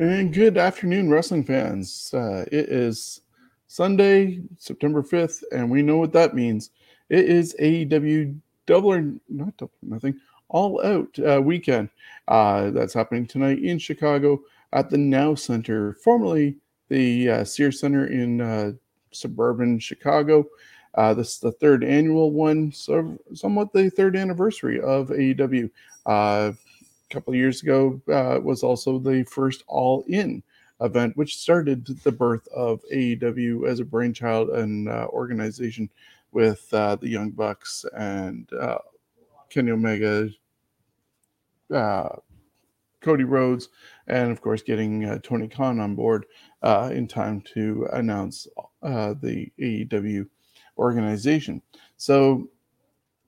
And 0.00 0.32
good 0.32 0.56
afternoon, 0.56 1.10
wrestling 1.10 1.44
fans. 1.44 2.10
Uh, 2.14 2.46
it 2.50 2.70
is 2.70 3.20
Sunday, 3.66 4.40
September 4.56 5.02
5th, 5.02 5.42
and 5.52 5.70
we 5.70 5.82
know 5.82 5.98
what 5.98 6.14
that 6.14 6.34
means. 6.34 6.70
It 7.10 7.26
is 7.26 7.54
AEW 7.60 8.40
double 8.64 8.94
or 8.94 9.12
not 9.28 9.54
double, 9.58 9.74
nothing, 9.82 10.18
all 10.48 10.82
out 10.82 11.18
uh, 11.18 11.42
weekend. 11.42 11.90
Uh, 12.28 12.70
that's 12.70 12.94
happening 12.94 13.26
tonight 13.26 13.62
in 13.62 13.78
Chicago 13.78 14.40
at 14.72 14.88
the 14.88 14.96
Now 14.96 15.34
Center, 15.34 15.92
formerly 16.02 16.56
the 16.88 17.28
uh, 17.28 17.44
Sears 17.44 17.78
Center 17.78 18.06
in 18.06 18.40
uh, 18.40 18.72
suburban 19.10 19.78
Chicago. 19.78 20.46
Uh, 20.94 21.12
this 21.12 21.34
is 21.34 21.40
the 21.40 21.52
third 21.52 21.84
annual 21.84 22.30
one, 22.30 22.72
so 22.72 23.18
somewhat 23.34 23.70
the 23.74 23.90
third 23.90 24.16
anniversary 24.16 24.80
of 24.80 25.10
AEW 25.10 25.68
couple 27.10 27.34
years 27.34 27.62
ago 27.62 28.00
uh, 28.08 28.40
was 28.42 28.62
also 28.62 28.98
the 28.98 29.24
first 29.24 29.64
All 29.66 30.04
In 30.08 30.42
event, 30.80 31.16
which 31.16 31.36
started 31.36 31.86
the 31.86 32.12
birth 32.12 32.46
of 32.48 32.82
AEW 32.92 33.68
as 33.68 33.80
a 33.80 33.84
brainchild 33.84 34.50
and 34.50 34.88
uh, 34.88 35.06
organization 35.10 35.90
with 36.32 36.72
uh, 36.72 36.96
the 36.96 37.08
Young 37.08 37.30
Bucks 37.30 37.84
and 37.96 38.50
uh, 38.52 38.78
Kenny 39.50 39.72
Omega, 39.72 40.30
uh, 41.74 42.16
Cody 43.00 43.24
Rhodes, 43.24 43.68
and 44.06 44.30
of 44.30 44.40
course 44.40 44.62
getting 44.62 45.04
uh, 45.04 45.18
Tony 45.22 45.48
Khan 45.48 45.80
on 45.80 45.94
board 45.94 46.26
in 46.62 47.08
time 47.08 47.42
to 47.54 47.88
announce 47.92 48.46
the 48.82 49.50
AEW 49.58 50.26
organization. 50.78 51.60
So 51.96 52.48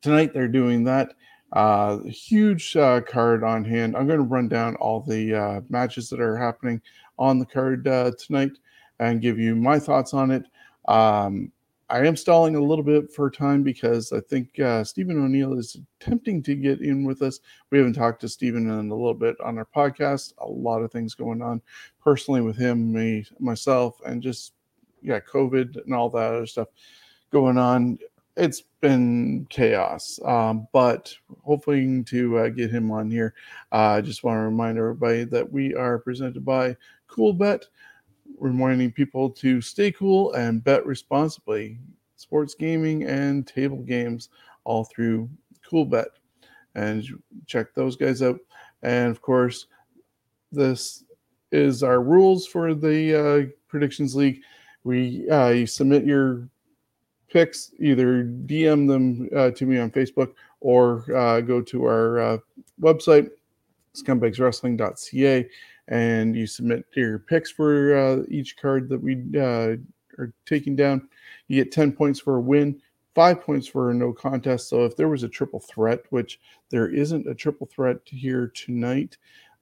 tonight 0.01 0.33
they're 0.33 0.49
doing 0.49 0.85
that. 0.85 1.15
Uh, 1.53 1.99
huge 2.05 2.77
uh, 2.77 3.01
card 3.03 3.45
on 3.45 3.65
hand. 3.65 3.97
I'm 3.97 4.07
going 4.07 4.19
to 4.19 4.25
run 4.25 4.49
down 4.49 4.75
all 4.77 5.01
the 5.01 5.35
uh, 5.35 5.61
matches 5.69 6.09
that 6.11 6.21
are 6.21 6.37
happening 6.37 6.81
on 7.19 7.39
the 7.39 7.47
card 7.47 7.87
uh, 7.87 8.13
tonight 8.19 8.53
and 9.01 9.21
give 9.21 9.39
you 9.39 9.55
my 9.55 9.79
thoughts 9.79 10.15
on 10.15 10.31
it. 10.31 10.45
Um, 10.89 11.53
I 11.91 12.07
am 12.07 12.17
stalling 12.17 12.57
a 12.57 12.61
little 12.61 12.85
bit 12.85 13.13
for 13.13 13.31
time 13.31 13.63
because 13.63 14.13
I 14.15 14.21
think 14.21 14.59
uh, 14.59 14.83
Stephen 14.83 15.23
O'Neill 15.23 15.59
is 15.59 15.77
attempting 16.01 16.43
to 16.45 16.55
get 16.55 16.81
in 16.81 17.05
with 17.05 17.21
us. 17.21 17.41
We 17.71 17.77
haven't 17.77 17.93
talked 17.93 18.23
to 18.23 18.31
Stephen 18.31 18.71
in 18.71 18.91
a 18.91 18.95
little 18.95 19.13
bit 19.13 19.39
on 19.43 19.59
our 19.59 19.67
podcast. 19.77 20.33
A 20.39 20.49
lot 20.49 20.81
of 20.81 20.91
things 20.91 21.15
going 21.15 21.43
on 21.43 21.61
personally 22.03 22.41
with 22.41 22.57
him, 22.57 22.95
me, 22.95 23.27
myself, 23.39 24.01
and 24.07 24.23
just 24.23 24.55
yeah, 25.03 25.21
COVID 25.21 25.85
and 25.85 25.95
all 25.95 26.09
that 26.11 26.33
other 26.33 26.47
stuff 26.47 26.69
going 27.31 27.59
on 27.59 27.99
it's 28.37 28.63
been 28.81 29.47
chaos. 29.51 30.19
Um, 30.25 30.67
but 30.73 31.15
hoping 31.45 32.05
to 32.05 32.39
uh, 32.39 32.49
get 32.49 32.71
him 32.71 32.91
on 32.91 33.11
here. 33.11 33.35
Uh, 33.71 33.75
I 33.75 33.99
uh, 33.99 34.03
just 34.03 34.25
want 34.25 34.37
to 34.37 34.43
remind 34.43 34.79
everybody 34.79 35.25
that 35.25 35.51
we 35.51 35.75
are 35.75 35.99
presented 35.99 36.45
by 36.45 36.77
Coolbet, 37.09 37.65
reminding 38.39 38.93
people 38.93 39.31
to 39.31 39.61
stay 39.61 39.93
cool 39.93 40.33
and 40.33 40.65
bet 40.65 40.85
responsibly. 40.87 41.79
Sports 42.17 42.55
gaming 42.55 43.05
and 43.05 43.47
table 43.47 43.83
games 43.83 44.29
all 44.65 44.85
through 44.85 45.29
Coolbet. 45.69 46.07
And 46.75 47.07
check 47.47 47.75
those 47.75 47.97
guys 47.97 48.23
out. 48.23 48.39
And 48.83 49.11
of 49.11 49.21
course, 49.21 49.67
this 50.51 51.05
is 51.51 51.83
our 51.83 52.03
rules 52.03 52.47
for 52.47 52.75
the 52.75 53.15
uh, 53.15 53.47
predictions 53.69 54.15
league. 54.15 54.41
We 54.85 55.29
uh, 55.29 55.51
you 55.51 55.67
submit 55.67 56.05
your 56.05 56.49
picks, 57.33 57.73
either 57.79 58.25
DM 58.25 58.87
them 58.87 59.29
uh, 59.35 59.51
to 59.53 59.67
me 59.67 59.79
on 59.79 59.91
Facebook 59.91 60.35
or 60.61 61.05
uh, 61.17 61.41
go 61.41 61.61
to 61.63 61.85
our 61.85 62.21
uh, 62.21 62.39
website, 62.81 63.31
scumbagswrestling.ca, 63.97 65.49
and 65.89 66.37
you 66.37 66.47
submit 66.47 66.85
your 66.95 67.19
picks 67.19 67.51
for 67.51 67.97
uh, 67.97 68.23
each 68.29 68.57
card 68.57 68.89
that 68.89 69.03
we 69.03 69.17
uh, 69.37 69.77
are 70.19 70.33
taking 70.47 70.77
down. 70.77 71.09
You 71.49 71.65
get 71.65 71.73
10 71.73 71.93
points 71.93 72.21
for 72.21 72.37
a 72.37 72.41
win, 72.41 72.81
five 73.15 73.41
points 73.41 73.67
for 73.67 73.91
a 73.91 73.95
no 73.95 74.13
contest. 74.13 74.69
So 74.69 74.85
if 74.85 74.97
there 74.97 75.09
was 75.09 75.23
a 75.23 75.29
triple 75.29 75.61
threat, 75.61 76.01
which 76.11 76.39
there 76.71 76.89
isn't 76.89 77.27
a 77.27 77.35
triple 77.35 77.67
threat 77.67 77.99
here 78.05 78.53
tonight, 78.55 79.17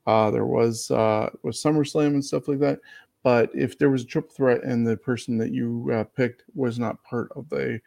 uh, 0.06 0.30
there 0.30 0.46
was 0.46 0.90
was 0.90 1.62
SummerSlam 1.62 2.08
and 2.08 2.24
stuff 2.24 2.48
like 2.48 2.58
that. 2.60 2.80
But 3.22 3.50
if 3.54 3.78
there 3.78 3.90
was 3.90 4.02
a 4.02 4.06
triple 4.06 4.34
threat 4.34 4.64
and 4.64 4.86
the 4.86 4.96
person 4.96 5.36
that 5.38 5.52
you 5.52 5.90
uh, 5.92 6.04
picked 6.04 6.44
was 6.54 6.78
not 6.78 7.02
part 7.04 7.30
of 7.36 7.48
the 7.50 7.80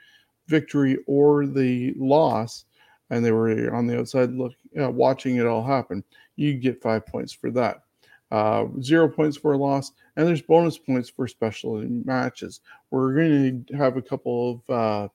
victory 0.47 0.97
or 1.07 1.45
the 1.47 1.94
loss, 1.97 2.66
and 3.09 3.23
they 3.23 3.31
were 3.31 3.73
on 3.73 3.88
the 3.88 3.99
outside 3.99 4.31
look 4.31 4.53
uh, 4.79 4.89
watching 4.89 5.38
it 5.38 5.45
all 5.45 5.63
happen, 5.63 6.03
you 6.35 6.53
get 6.55 6.81
five 6.81 7.05
points 7.05 7.33
for 7.33 7.51
that. 7.51 7.83
Uh, 8.31 8.66
zero 8.81 9.07
points 9.07 9.38
for 9.38 9.53
a 9.53 9.57
loss, 9.57 9.91
and 10.16 10.27
there's 10.27 10.41
bonus 10.41 10.77
points 10.77 11.09
for 11.09 11.27
special 11.27 11.77
matches. 12.05 12.61
We're 12.89 13.13
going 13.13 13.65
to 13.65 13.77
have 13.77 13.95
a 13.95 14.01
couple 14.01 14.63
of 14.67 14.73
uh, 14.73 15.07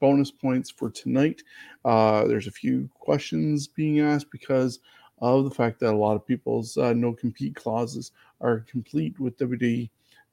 bonus 0.00 0.32
points 0.32 0.70
for 0.70 0.90
tonight. 0.90 1.42
Uh, 1.84 2.26
there's 2.26 2.48
a 2.48 2.52
few 2.52 2.90
questions 2.98 3.68
being 3.68 4.00
asked 4.00 4.30
because 4.32 4.80
of 5.18 5.44
the 5.44 5.50
fact 5.50 5.80
that 5.80 5.92
a 5.92 5.96
lot 5.96 6.16
of 6.16 6.26
people's 6.26 6.76
uh, 6.76 6.92
no 6.92 7.12
compete 7.12 7.54
clauses 7.54 8.12
are 8.40 8.60
complete 8.60 9.18
with 9.18 9.38
WWE. 9.38 9.88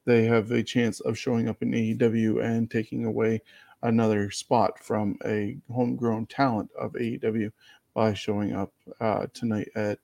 They 0.05 0.25
have 0.25 0.51
a 0.51 0.63
chance 0.63 0.99
of 1.01 1.17
showing 1.17 1.47
up 1.47 1.61
in 1.61 1.71
AEW 1.71 2.43
and 2.43 2.69
taking 2.69 3.05
away 3.05 3.41
another 3.83 4.31
spot 4.31 4.79
from 4.79 5.17
a 5.25 5.57
homegrown 5.71 6.25
talent 6.27 6.69
of 6.77 6.93
AEW 6.93 7.51
by 7.93 8.13
showing 8.13 8.53
up 8.53 8.73
uh, 8.99 9.27
tonight 9.33 9.69
at 9.75 9.99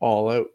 All 0.00 0.30
Out. 0.30 0.48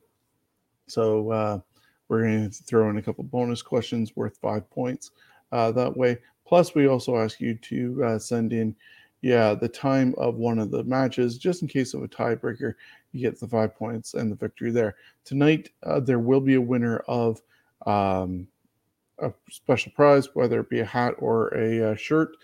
So 0.88 1.32
uh, 1.32 1.60
we're 2.08 2.24
going 2.24 2.50
to 2.50 2.64
throw 2.64 2.90
in 2.90 2.98
a 2.98 3.02
couple 3.02 3.24
bonus 3.24 3.62
questions 3.62 4.16
worth 4.16 4.38
five 4.38 4.70
points 4.72 5.12
uh, 5.52 5.72
that 5.74 5.96
way. 5.96 6.18
Plus, 6.48 6.74
we 6.74 6.88
also 6.88 7.18
ask 7.18 7.40
you 7.40 7.54
to 7.56 8.04
uh, 8.04 8.20
send 8.20 8.54
in 8.54 8.76
yeah, 9.22 9.54
the 9.54 9.68
time 9.68 10.16
of 10.18 10.36
one 10.36 10.60
of 10.60 10.72
the 10.72 10.84
matches, 10.86 11.38
just 11.38 11.62
in 11.62 11.68
case 11.68 11.94
of 11.94 12.04
a 12.04 12.08
tiebreaker, 12.08 12.76
you 13.12 13.22
get 13.22 13.40
the 13.40 13.48
five 13.48 13.76
points 13.76 14.14
and 14.14 14.32
the 14.32 14.36
victory 14.36 14.72
there. 14.72 14.96
Tonight, 15.26 15.70
uh, 15.84 16.00
there 16.00 16.20
will 16.20 16.42
be 16.42 16.56
a 16.56 16.62
winner 16.62 16.98
of 17.08 17.42
um, 17.86 18.48
a 19.20 19.34
special 19.50 19.92
prize, 19.94 20.30
whether 20.34 20.60
it 20.60 20.70
be 20.70 20.80
a 20.80 20.86
hat 20.86 21.16
or 21.20 21.54
a, 21.56 21.92
uh, 21.92 21.96
shirt. 21.96 22.36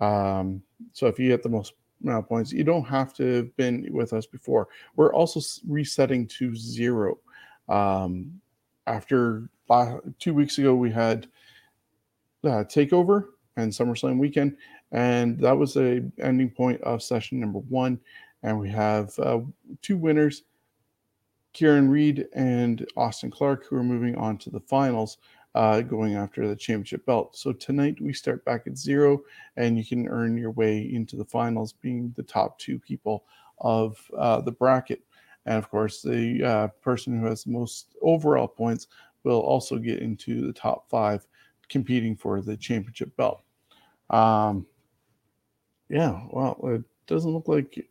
Um, 0.00 0.62
so 0.92 1.06
if 1.06 1.18
you 1.18 1.28
get 1.28 1.42
the 1.42 1.48
most 1.48 1.74
amount 2.02 2.24
of 2.24 2.28
points, 2.28 2.52
you 2.52 2.64
don't 2.64 2.84
have 2.84 3.14
to 3.14 3.24
have 3.36 3.56
been 3.56 3.86
with 3.90 4.12
us 4.12 4.26
before. 4.26 4.68
We're 4.96 5.14
also 5.14 5.40
resetting 5.66 6.26
to 6.38 6.54
zero. 6.54 7.18
Um, 7.68 8.40
after 8.86 9.48
two 10.18 10.34
weeks 10.34 10.58
ago, 10.58 10.74
we 10.74 10.90
had 10.90 11.28
uh, 12.44 12.64
Takeover 12.64 13.28
and 13.56 13.70
SummerSlam 13.70 14.18
weekend 14.18 14.56
and 14.92 15.38
that 15.38 15.56
was 15.56 15.76
a 15.76 16.02
ending 16.20 16.50
point 16.50 16.80
of 16.82 17.02
session 17.02 17.40
number 17.40 17.60
one. 17.60 18.00
And 18.42 18.58
we 18.58 18.70
have 18.70 19.18
uh, 19.18 19.40
two 19.82 19.96
winners, 19.96 20.44
Kieran 21.52 21.90
Reed 21.90 22.26
and 22.34 22.86
Austin 22.96 23.30
Clark, 23.30 23.66
who 23.66 23.76
are 23.76 23.84
moving 23.84 24.16
on 24.16 24.38
to 24.38 24.50
the 24.50 24.60
finals, 24.60 25.18
uh, 25.54 25.80
going 25.80 26.14
after 26.14 26.46
the 26.46 26.56
championship 26.56 27.04
belt. 27.06 27.36
So 27.36 27.52
tonight 27.52 28.00
we 28.00 28.12
start 28.12 28.44
back 28.44 28.66
at 28.66 28.78
zero, 28.78 29.20
and 29.56 29.76
you 29.76 29.84
can 29.84 30.08
earn 30.08 30.38
your 30.38 30.52
way 30.52 30.92
into 30.92 31.16
the 31.16 31.24
finals, 31.24 31.72
being 31.72 32.12
the 32.16 32.22
top 32.22 32.58
two 32.58 32.78
people 32.78 33.24
of 33.58 33.98
uh, 34.16 34.40
the 34.40 34.52
bracket. 34.52 35.02
And 35.46 35.58
of 35.58 35.68
course, 35.70 36.02
the 36.02 36.44
uh, 36.44 36.68
person 36.82 37.18
who 37.18 37.26
has 37.26 37.44
the 37.44 37.50
most 37.50 37.94
overall 38.00 38.48
points 38.48 38.86
will 39.24 39.40
also 39.40 39.76
get 39.76 39.98
into 39.98 40.46
the 40.46 40.52
top 40.52 40.88
five, 40.88 41.26
competing 41.68 42.16
for 42.16 42.40
the 42.40 42.56
championship 42.56 43.14
belt. 43.16 43.42
Um, 44.08 44.66
yeah, 45.88 46.20
well, 46.30 46.58
it 46.64 46.82
doesn't 47.06 47.32
look 47.32 47.48
like 47.48 47.88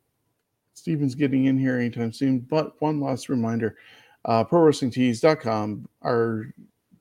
Steven's 0.79 1.15
getting 1.15 1.45
in 1.45 1.57
here 1.57 1.77
anytime 1.77 2.11
soon. 2.11 2.39
But 2.39 2.81
one 2.81 2.99
last 2.99 3.29
reminder 3.29 3.75
uh, 4.25 4.43
ProWrestlingTees.com, 4.43 5.87
our 6.03 6.53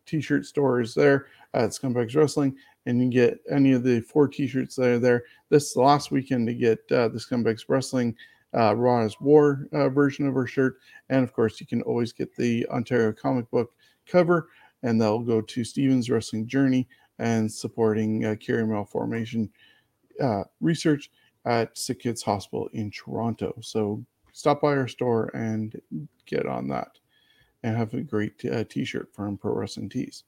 t 0.07 0.21
shirt 0.21 0.47
store 0.47 0.81
is 0.81 0.95
there 0.95 1.27
at 1.55 1.71
Scumbags 1.71 2.15
Wrestling, 2.15 2.57
and 2.87 2.99
you 2.99 3.05
can 3.05 3.11
get 3.11 3.39
any 3.51 3.73
of 3.73 3.85
the 3.85 4.01
four 4.01 4.29
t 4.29 4.47
shirts 4.47 4.77
that 4.77 4.89
are 4.89 4.99
there. 4.99 5.25
This 5.49 5.69
is 5.69 5.75
the 5.75 5.81
last 5.81 6.11
weekend 6.11 6.47
to 6.49 6.55
get 6.55 6.81
uh, 6.91 7.09
the 7.09 7.19
Scumbags 7.19 7.65
Wrestling 7.69 8.15
uh, 8.55 8.75
Raw 8.75 9.05
is 9.05 9.21
War 9.21 9.69
uh, 9.73 9.89
version 9.89 10.27
of 10.27 10.37
our 10.37 10.47
shirt. 10.47 10.79
And 11.09 11.23
of 11.23 11.33
course, 11.33 11.61
you 11.61 11.67
can 11.67 11.83
always 11.83 12.13
get 12.13 12.35
the 12.35 12.67
Ontario 12.69 13.13
comic 13.13 13.51
book 13.51 13.73
cover, 14.07 14.49
and 14.83 15.01
that'll 15.01 15.21
go 15.21 15.41
to 15.41 15.65
Steven's 15.65 16.11
Wrestling 16.11 16.47
Journey 16.47 16.89
and 17.19 17.51
supporting 17.51 18.25
uh, 18.25 18.35
Chiari 18.35 18.67
Malformation 18.67 19.51
uh, 20.23 20.45
research 20.61 21.11
at 21.45 21.77
Sick 21.77 22.01
Kids 22.01 22.23
Hospital 22.23 22.69
in 22.73 22.91
Toronto. 22.91 23.55
So 23.61 24.05
stop 24.33 24.61
by 24.61 24.77
our 24.77 24.89
store 24.89 25.31
and 25.35 25.81
get 26.27 26.47
on 26.47 26.69
that 26.69 26.99
and 27.63 27.77
have 27.77 27.95
a 27.95 28.01
great 28.01 28.45
uh, 28.45 28.65
t-shirt 28.69 29.13
from 29.13 29.37
Pro 29.37 29.53
Wrestling 29.53 29.89
Tees. 29.89 30.25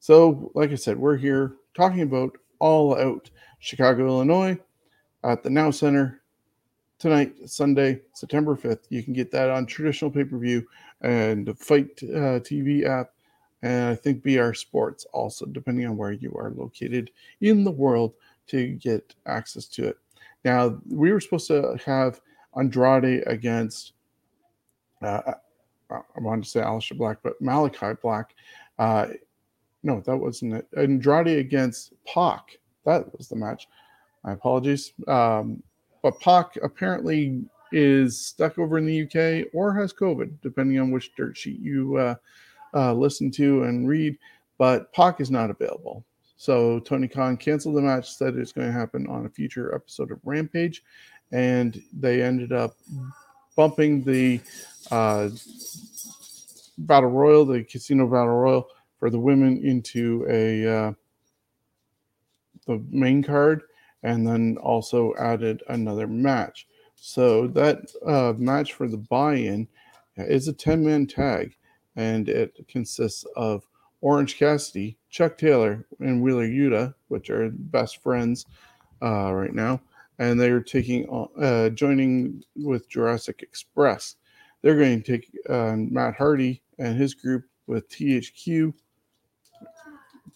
So, 0.00 0.50
like 0.54 0.70
I 0.70 0.76
said, 0.76 0.98
we're 0.98 1.16
here 1.16 1.54
talking 1.74 2.02
about 2.02 2.38
All 2.58 2.96
Out 2.96 3.30
Chicago, 3.58 4.06
Illinois 4.06 4.58
at 5.24 5.42
the 5.42 5.50
Now 5.50 5.70
Center 5.70 6.20
tonight, 6.98 7.34
Sunday, 7.46 8.00
September 8.12 8.56
5th. 8.56 8.84
You 8.90 9.02
can 9.02 9.12
get 9.12 9.30
that 9.32 9.50
on 9.50 9.66
traditional 9.66 10.10
pay 10.10 10.24
per 10.24 10.38
view 10.38 10.66
and 11.00 11.56
FITE 11.58 12.00
uh, 12.02 12.40
TV 12.40 12.84
app, 12.84 13.12
and 13.62 13.90
I 13.90 13.94
think 13.94 14.22
BR 14.22 14.52
Sports 14.52 15.06
also, 15.12 15.46
depending 15.46 15.86
on 15.86 15.96
where 15.96 16.12
you 16.12 16.32
are 16.36 16.50
located 16.50 17.10
in 17.40 17.64
the 17.64 17.70
world 17.70 18.14
to 18.48 18.68
get 18.68 19.14
access 19.26 19.66
to 19.66 19.88
it. 19.88 19.98
Now, 20.44 20.78
we 20.88 21.12
were 21.12 21.20
supposed 21.20 21.48
to 21.48 21.78
have 21.84 22.20
Andrade 22.56 23.24
against, 23.26 23.92
uh, 25.02 25.34
I 25.90 26.20
wanted 26.20 26.44
to 26.44 26.50
say 26.50 26.60
Aleister 26.60 26.96
Black, 26.96 27.18
but 27.22 27.40
Malakai 27.42 28.00
Black. 28.00 28.34
Uh, 28.78 29.08
no, 29.82 30.00
that 30.00 30.16
wasn't 30.16 30.54
it. 30.54 30.68
Andrade 30.76 31.38
against 31.38 31.92
Pac. 32.06 32.58
That 32.84 33.16
was 33.16 33.28
the 33.28 33.36
match. 33.36 33.68
My 34.24 34.32
apologies. 34.32 34.92
Um, 35.06 35.62
but 36.02 36.18
Pac 36.20 36.56
apparently 36.62 37.44
is 37.72 38.18
stuck 38.18 38.58
over 38.58 38.78
in 38.78 38.86
the 38.86 39.02
UK 39.02 39.48
or 39.52 39.74
has 39.74 39.92
COVID, 39.92 40.40
depending 40.42 40.78
on 40.78 40.90
which 40.90 41.14
dirt 41.16 41.36
sheet 41.36 41.60
you 41.60 41.96
uh, 41.96 42.14
uh, 42.74 42.92
listen 42.92 43.30
to 43.32 43.64
and 43.64 43.88
read. 43.88 44.16
But 44.58 44.92
Pac 44.92 45.20
is 45.20 45.30
not 45.30 45.50
available. 45.50 46.04
So 46.38 46.78
Tony 46.78 47.08
Khan 47.08 47.36
canceled 47.36 47.74
the 47.74 47.82
match, 47.82 48.14
said 48.14 48.36
it's 48.36 48.52
going 48.52 48.68
to 48.68 48.72
happen 48.72 49.08
on 49.08 49.26
a 49.26 49.28
future 49.28 49.74
episode 49.74 50.12
of 50.12 50.20
Rampage, 50.24 50.84
and 51.32 51.82
they 51.92 52.22
ended 52.22 52.52
up 52.52 52.76
bumping 53.56 54.04
the 54.04 54.40
uh, 54.92 55.30
battle 56.78 57.10
royal, 57.10 57.44
the 57.44 57.64
casino 57.64 58.06
battle 58.06 58.28
royal 58.28 58.68
for 59.00 59.10
the 59.10 59.18
women 59.18 59.60
into 59.64 60.24
a 60.30 60.64
uh, 60.64 60.92
the 62.66 62.84
main 62.88 63.20
card 63.20 63.62
and 64.04 64.24
then 64.24 64.56
also 64.58 65.14
added 65.18 65.64
another 65.68 66.06
match. 66.06 66.68
So 66.94 67.48
that 67.48 67.90
uh, 68.06 68.34
match 68.38 68.74
for 68.74 68.86
the 68.86 68.96
buy-in 68.96 69.66
is 70.16 70.46
a 70.46 70.52
10-man 70.52 71.08
tag, 71.08 71.56
and 71.96 72.28
it 72.28 72.64
consists 72.68 73.24
of 73.34 73.66
Orange 74.00 74.38
Cassidy, 74.38 74.96
Chuck 75.10 75.36
Taylor, 75.38 75.86
and 76.00 76.22
Wheeler 76.22 76.46
Yuta, 76.46 76.94
which 77.08 77.30
are 77.30 77.50
best 77.50 78.02
friends 78.02 78.46
uh, 79.02 79.32
right 79.32 79.54
now, 79.54 79.80
and 80.18 80.40
they're 80.40 80.60
taking 80.60 81.08
uh, 81.40 81.68
joining 81.70 82.42
with 82.56 82.88
Jurassic 82.88 83.42
Express. 83.42 84.16
They're 84.62 84.78
going 84.78 85.02
to 85.02 85.18
take 85.18 85.30
uh, 85.48 85.76
Matt 85.76 86.14
Hardy 86.14 86.62
and 86.78 86.98
his 86.98 87.14
group 87.14 87.44
with 87.66 87.88
THQ, 87.88 88.72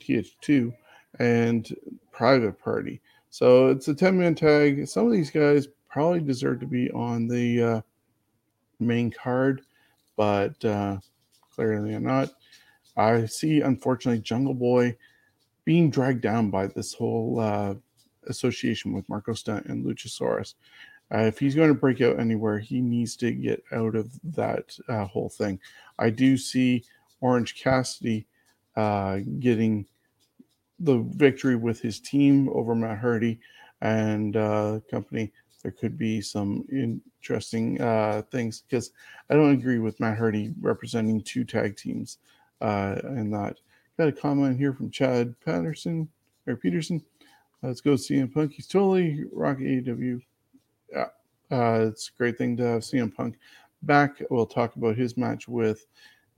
TH2, 0.01 0.75
and 1.19 1.77
Private 2.11 2.59
Party. 2.59 3.01
So 3.31 3.69
it's 3.69 3.89
a 3.89 3.95
10 3.95 4.19
man 4.19 4.35
tag. 4.35 4.87
Some 4.87 5.07
of 5.07 5.13
these 5.13 5.31
guys 5.31 5.67
probably 5.89 6.21
deserve 6.21 6.61
to 6.61 6.67
be 6.67 6.91
on 6.91 7.27
the 7.27 7.63
uh, 7.63 7.81
main 8.79 9.11
card, 9.11 9.63
but 10.17 10.63
uh, 10.65 10.99
clearly 11.55 11.99
not. 11.99 12.31
I 12.97 13.27
see, 13.27 13.61
unfortunately, 13.61 14.21
Jungle 14.21 14.55
Boy 14.55 14.97
being 15.65 15.91
dragged 15.91 16.21
down 16.21 16.51
by 16.51 16.67
this 16.67 16.93
whole 16.93 17.41
uh, 17.41 17.75
association 18.27 18.93
with 18.93 19.09
Marco 19.09 19.33
Stunt 19.33 19.67
and 19.67 19.85
Luchasaurus. 19.85 20.55
Uh, 21.15 21.19
if 21.21 21.39
he's 21.39 21.55
going 21.55 21.69
to 21.69 21.75
break 21.75 22.01
out 22.01 22.19
anywhere, 22.19 22.59
he 22.59 22.81
needs 22.81 23.17
to 23.17 23.33
get 23.33 23.63
out 23.73 23.95
of 23.95 24.11
that 24.35 24.77
uh, 24.89 25.05
whole 25.05 25.29
thing. 25.29 25.59
I 25.99 26.11
do 26.11 26.37
see 26.37 26.85
Orange 27.21 27.55
Cassidy 27.55 28.27
uh, 28.77 29.19
getting 29.39 29.87
the 30.81 30.99
victory 31.11 31.57
with 31.57 31.81
his 31.81 32.01
team 32.01 32.49
over 32.51 32.75
Matt 32.75 32.99
Hardy 32.99 33.39
and 33.83 34.37
uh, 34.37 34.81
company, 34.91 35.33
there 35.63 35.73
could 35.73 35.99
be 35.99 36.21
some 36.21 36.65
interesting 36.73 37.81
uh, 37.81 38.23
things 38.31 38.63
because 38.69 38.93
I 39.31 39.35
don't 39.35 39.53
agree 39.53 39.79
with 39.79 40.01
Matt 40.01 40.19
Hardy 40.19 40.53
representing 40.61 41.21
two 41.21 41.45
tag 41.45 41.77
teams 41.77 42.19
uh, 42.63 43.01
and 43.03 43.35
that. 43.35 43.59
Got 43.99 44.09
a 44.09 44.13
comment 44.13 44.57
here 44.57 44.73
from 44.73 44.91
Chad 44.91 45.35
Patterson 45.45 46.09
or 46.47 46.57
Peterson. 46.57 47.05
Let's 47.63 47.81
go 47.81 47.91
CM 47.91 48.33
Punk. 48.33 48.53
He's 48.53 48.67
totally 48.67 49.25
rock 49.33 49.59
AEW. 49.59 50.23
Yeah, 50.91 51.07
uh, 51.51 51.87
it's 51.89 52.09
a 52.09 52.17
great 52.17 52.39
thing 52.39 52.57
to 52.57 52.65
have 52.65 52.83
CM 52.83 53.15
Punk 53.15 53.37
back. 53.83 54.23
We'll 54.31 54.47
talk 54.47 54.77
about 54.77 54.97
his 54.97 55.17
match 55.17 55.47
with 55.47 55.87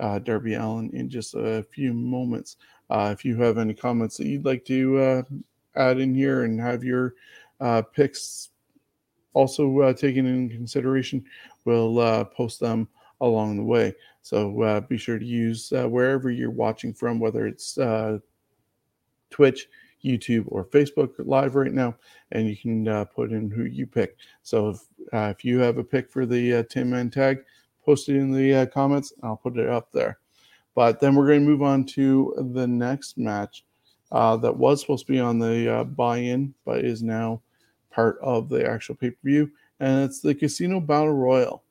uh, 0.01 0.19
Darby 0.19 0.55
Allin 0.55 0.91
in 0.93 1.09
just 1.09 1.35
a 1.35 1.63
few 1.63 1.93
moments. 1.93 2.57
Uh, 2.91 3.11
if 3.17 3.25
you 3.25 3.37
have 3.37 3.59
any 3.59 3.75
comments 3.75 4.17
that 4.17 4.27
you'd 4.27 4.45
like 4.45 4.65
to 4.67 4.99
uh, 4.99 5.23
add 5.77 5.99
in 5.99 6.15
here 6.15 6.45
and 6.45 6.61
have 6.61 6.83
your 6.83 7.15
uh, 7.61 7.83
picks 7.83 8.51
also 9.33 9.81
uh, 9.81 9.93
taken 9.93 10.27
in 10.27 10.49
consideration, 10.49 11.25
we'll 11.65 12.25
post 12.27 12.61
them 12.61 12.89
along 13.21 13.57
the 13.57 13.63
way. 13.63 13.95
So 14.25 14.63
uh, 14.63 14.81
be 14.81 14.97
sure 14.97 15.19
to 15.19 15.25
use 15.25 15.71
wherever 15.71 16.31
you're 16.31 16.51
watching 16.51 16.95
from, 16.95 17.21
whether 17.21 17.47
it's 17.47 17.75
Twitch, 19.31 19.69
YouTube, 20.03 20.45
or 20.49 20.65
Facebook 20.65 21.13
Live 21.19 21.55
right 21.55 21.73
now, 21.73 21.95
and 22.33 22.49
you 22.49 22.57
can 22.57 23.07
put 23.15 23.33
in 23.33 23.51
who 23.51 23.65
you 23.65 23.87
pick. 23.87 24.17
So 24.43 24.71
if, 24.71 24.81
if 25.13 25.45
you 25.45 25.59
have 25.59 25.77
a 25.77 25.85
pick 25.85 26.11
for 26.11 26.25
the 26.25 26.65
10 26.65 26.89
man 26.89 27.11
tag, 27.11 27.45
post 27.85 28.09
it 28.09 28.17
in 28.17 28.33
the 28.33 28.67
comments. 28.73 29.13
I'll 29.23 29.37
put 29.37 29.59
it 29.59 29.69
up 29.69 29.93
there. 29.93 30.19
But 30.75 31.01
then 31.01 31.15
we're 31.15 31.27
going 31.27 31.45
to 31.45 31.51
move 31.51 31.63
on 31.63 31.85
to 31.87 32.35
the 32.55 32.67
next 32.67 33.19
match 33.19 33.65
uh, 34.11 34.37
that 34.39 34.57
was 34.57 34.81
supposed 34.81 35.07
to 35.07 35.13
be 35.13 35.21
on 35.21 35.39
the 35.39 35.73
uh, 35.73 35.85
buy 35.85 36.19
in, 36.19 36.55
but 36.65 36.85
is 36.85 37.03
now 37.03 37.43
part 37.91 38.19
of 38.23 38.49
the 38.49 38.69
actual 38.69 38.95
pay 38.95 39.11
per 39.11 39.19
view. 39.25 39.51
And 39.81 40.05
it's 40.05 40.21
the 40.21 40.35
Casino 40.35 40.81
Battle 40.81 41.13
Royal. 41.13 41.63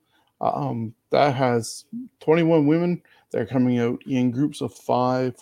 Um, 0.41 0.93
that 1.13 1.35
has 1.35 1.85
21 2.21 2.65
women. 2.65 2.99
They're 3.29 3.45
coming 3.45 3.77
out 3.77 4.01
in 4.07 4.31
groups 4.31 4.61
of 4.61 4.73
five 4.73 5.35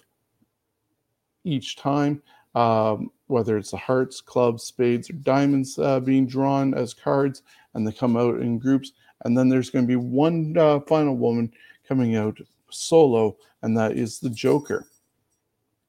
each 1.45 1.77
time, 1.77 2.21
um, 2.55 3.09
whether 3.27 3.57
it's 3.57 3.71
the 3.71 3.77
hearts, 3.77 4.19
clubs, 4.19 4.63
spades, 4.63 5.09
or 5.09 5.13
diamonds 5.13 5.79
uh, 5.79 6.01
being 6.01 6.27
drawn 6.27 6.73
as 6.73 6.93
cards, 6.93 7.43
and 7.73 7.87
they 7.87 7.93
come 7.93 8.17
out 8.17 8.41
in 8.41 8.59
groups. 8.59 8.91
And 9.23 9.37
then 9.37 9.47
there's 9.47 9.69
going 9.69 9.85
to 9.85 9.87
be 9.87 9.95
one 9.95 10.57
uh, 10.57 10.81
final 10.81 11.15
woman 11.15 11.53
coming 11.87 12.17
out 12.17 12.37
solo, 12.69 13.37
and 13.61 13.77
that 13.77 13.93
is 13.93 14.19
the 14.19 14.29
Joker. 14.29 14.85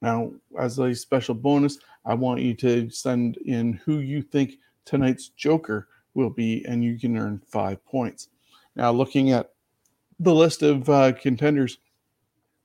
Now, 0.00 0.30
as 0.60 0.78
a 0.78 0.94
special 0.94 1.34
bonus, 1.34 1.78
I 2.04 2.14
want 2.14 2.40
you 2.40 2.54
to 2.54 2.88
send 2.88 3.36
in 3.38 3.72
who 3.84 3.98
you 3.98 4.22
think 4.22 4.58
tonight's 4.84 5.30
Joker 5.30 5.88
will 6.14 6.30
be, 6.30 6.64
and 6.66 6.84
you 6.84 7.00
can 7.00 7.16
earn 7.18 7.42
five 7.48 7.84
points. 7.84 8.28
Now, 8.76 8.92
looking 8.92 9.32
at 9.32 9.51
the 10.20 10.34
list 10.34 10.62
of 10.62 10.88
uh, 10.88 11.12
contenders 11.12 11.78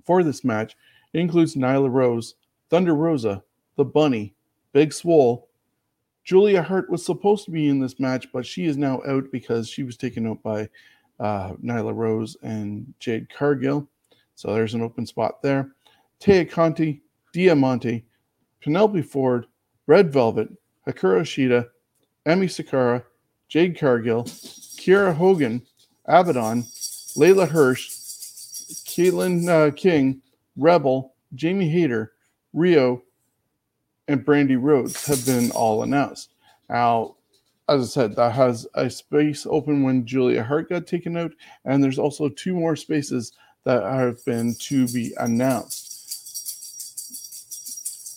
for 0.05 0.23
this 0.23 0.43
match, 0.43 0.75
includes 1.13 1.55
Nyla 1.55 1.91
Rose, 1.91 2.35
Thunder 2.69 2.95
Rosa, 2.95 3.43
The 3.75 3.85
Bunny, 3.85 4.33
Big 4.73 4.93
Swole. 4.93 5.49
Julia 6.23 6.61
Hart 6.61 6.89
was 6.89 7.05
supposed 7.05 7.45
to 7.45 7.51
be 7.51 7.69
in 7.69 7.79
this 7.79 7.99
match, 7.99 8.27
but 8.31 8.45
she 8.45 8.65
is 8.65 8.77
now 8.77 9.01
out 9.07 9.25
because 9.31 9.69
she 9.69 9.83
was 9.83 9.97
taken 9.97 10.27
out 10.27 10.41
by 10.43 10.69
uh, 11.19 11.53
Nyla 11.63 11.95
Rose 11.95 12.37
and 12.41 12.93
Jade 12.99 13.29
Cargill. 13.33 13.87
So 14.35 14.53
there's 14.53 14.73
an 14.73 14.81
open 14.81 15.05
spot 15.05 15.41
there. 15.41 15.71
Taya 16.19 16.49
Conti, 16.49 17.01
Diamante, 17.33 18.05
Penelope 18.61 19.01
Ford, 19.03 19.45
Red 19.87 20.11
Velvet, 20.11 20.49
Hikaru 20.87 21.21
Shida, 21.21 21.67
Emi 22.25 22.51
Sakura, 22.51 23.03
Jade 23.47 23.79
Cargill, 23.79 24.23
Kiera 24.23 25.15
Hogan, 25.15 25.65
Abaddon, 26.05 26.65
Leyla 27.17 27.49
Hirsch, 27.49 27.89
Caitlin 28.85 29.49
uh, 29.49 29.71
King, 29.71 30.21
Rebel, 30.55 31.15
Jamie 31.33 31.67
Hayter, 31.69 32.13
Rio, 32.53 33.01
and 34.07 34.23
Brandi 34.23 34.57
Rhodes 34.61 35.05
have 35.07 35.25
been 35.25 35.49
all 35.51 35.81
announced. 35.81 36.29
Now, 36.69 37.15
as 37.67 37.81
I 37.81 37.85
said, 37.85 38.15
that 38.15 38.33
has 38.33 38.67
a 38.75 38.89
space 38.89 39.47
open 39.49 39.81
when 39.81 40.05
Julia 40.05 40.43
Hart 40.43 40.69
got 40.69 40.85
taken 40.85 41.17
out, 41.17 41.31
and 41.65 41.83
there's 41.83 41.99
also 41.99 42.29
two 42.29 42.53
more 42.53 42.75
spaces 42.75 43.33
that 43.63 43.83
have 43.83 44.23
been 44.23 44.53
to 44.59 44.87
be 44.87 45.13
announced. 45.19 45.85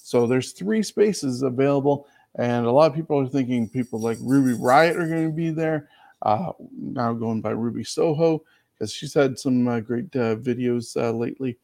So 0.07 0.27
there's 0.27 0.53
three 0.53 0.83
spaces 0.83 1.43
available, 1.43 2.07
and 2.35 2.67
a 2.67 2.71
lot 2.71 2.91
of 2.91 2.97
people 2.97 3.19
are 3.19 3.27
thinking 3.27 3.67
people 3.69 3.99
like 3.99 4.19
Ruby 4.21 4.59
Riott 4.59 4.97
are 4.97 5.09
going 5.09 5.31
to 5.31 5.35
be 5.35 5.51
there. 5.51 5.89
Uh, 6.23 6.53
now 6.79 7.15
going 7.15 7.41
by 7.41 7.51
Ruby 7.51 7.83
Soho 7.83 8.45
because 8.81 8.95
she's 8.95 9.13
had 9.13 9.39
some 9.39 9.69
uh, 9.69 9.79
great 9.79 10.17
uh, 10.17 10.37
videos 10.37 10.97
uh, 10.97 11.13
lately, 11.13 11.59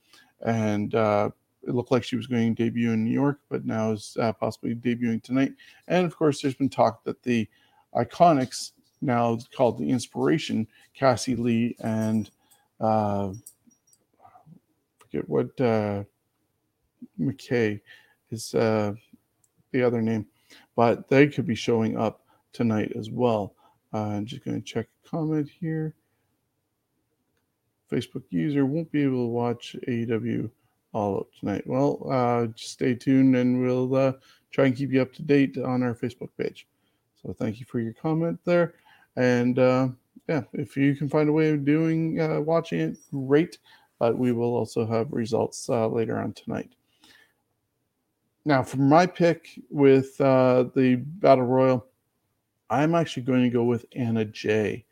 and 0.44 0.94
uh, 0.94 1.30
it 1.66 1.74
looked 1.74 1.90
like 1.90 2.04
she 2.04 2.16
was 2.16 2.26
going 2.26 2.54
to 2.54 2.64
debut 2.64 2.92
in 2.92 3.04
New 3.04 3.10
York, 3.10 3.40
but 3.48 3.64
now 3.64 3.92
is 3.92 4.18
uh, 4.20 4.34
possibly 4.34 4.74
debuting 4.74 5.22
tonight. 5.22 5.52
And 5.88 6.04
of 6.04 6.14
course, 6.14 6.42
there's 6.42 6.54
been 6.54 6.68
talk 6.68 7.02
that 7.04 7.22
the 7.22 7.48
Iconics 7.94 8.72
now 9.00 9.38
called 9.54 9.78
the 9.78 9.88
Inspiration, 9.88 10.66
Cassie 10.92 11.36
Lee 11.36 11.74
and 11.80 12.30
uh, 12.80 13.32
forget 14.98 15.26
what 15.26 15.56
McKay 17.18 17.80
is 18.30 18.50
the 18.50 18.96
other 19.82 20.02
name, 20.02 20.26
but 20.76 21.08
they 21.08 21.28
could 21.28 21.46
be 21.46 21.54
showing 21.54 21.96
up 21.96 22.26
tonight 22.52 22.92
as 22.94 23.10
well. 23.10 23.54
I'm 23.94 24.26
just 24.26 24.44
going 24.44 24.60
to 24.60 24.66
check 24.66 24.86
a 25.04 25.08
comment 25.08 25.48
here. 25.48 25.94
Facebook 27.90 28.24
user 28.30 28.66
won't 28.66 28.90
be 28.90 29.02
able 29.02 29.24
to 29.24 29.28
watch 29.28 29.76
AEW 29.88 30.50
all 30.92 31.20
up 31.20 31.28
tonight. 31.38 31.66
Well, 31.66 32.06
uh, 32.10 32.46
just 32.46 32.72
stay 32.72 32.94
tuned 32.94 33.36
and 33.36 33.60
we'll 33.60 33.94
uh, 33.94 34.12
try 34.50 34.66
and 34.66 34.76
keep 34.76 34.92
you 34.92 35.02
up 35.02 35.12
to 35.14 35.22
date 35.22 35.58
on 35.58 35.82
our 35.82 35.94
Facebook 35.94 36.30
page. 36.38 36.66
So 37.22 37.32
thank 37.32 37.60
you 37.60 37.66
for 37.66 37.80
your 37.80 37.92
comment 37.92 38.38
there. 38.44 38.74
And 39.16 39.58
uh, 39.58 39.88
yeah, 40.28 40.42
if 40.52 40.76
you 40.76 40.94
can 40.94 41.08
find 41.08 41.28
a 41.28 41.32
way 41.32 41.50
of 41.50 41.64
doing 41.64 42.20
uh, 42.20 42.40
watching 42.40 42.80
it, 42.80 42.96
great. 43.10 43.58
But 43.98 44.18
we 44.18 44.32
will 44.32 44.54
also 44.54 44.86
have 44.86 45.12
results 45.12 45.68
uh, 45.68 45.88
later 45.88 46.18
on 46.18 46.32
tonight. 46.34 46.70
Now, 48.44 48.62
for 48.62 48.76
my 48.76 49.06
pick 49.06 49.60
with 49.70 50.20
uh, 50.20 50.66
the 50.74 50.96
Battle 50.96 51.46
Royal, 51.46 51.86
I'm 52.70 52.94
actually 52.94 53.24
going 53.24 53.42
to 53.42 53.50
go 53.50 53.64
with 53.64 53.86
Anna 53.96 54.24
Jay. 54.24 54.84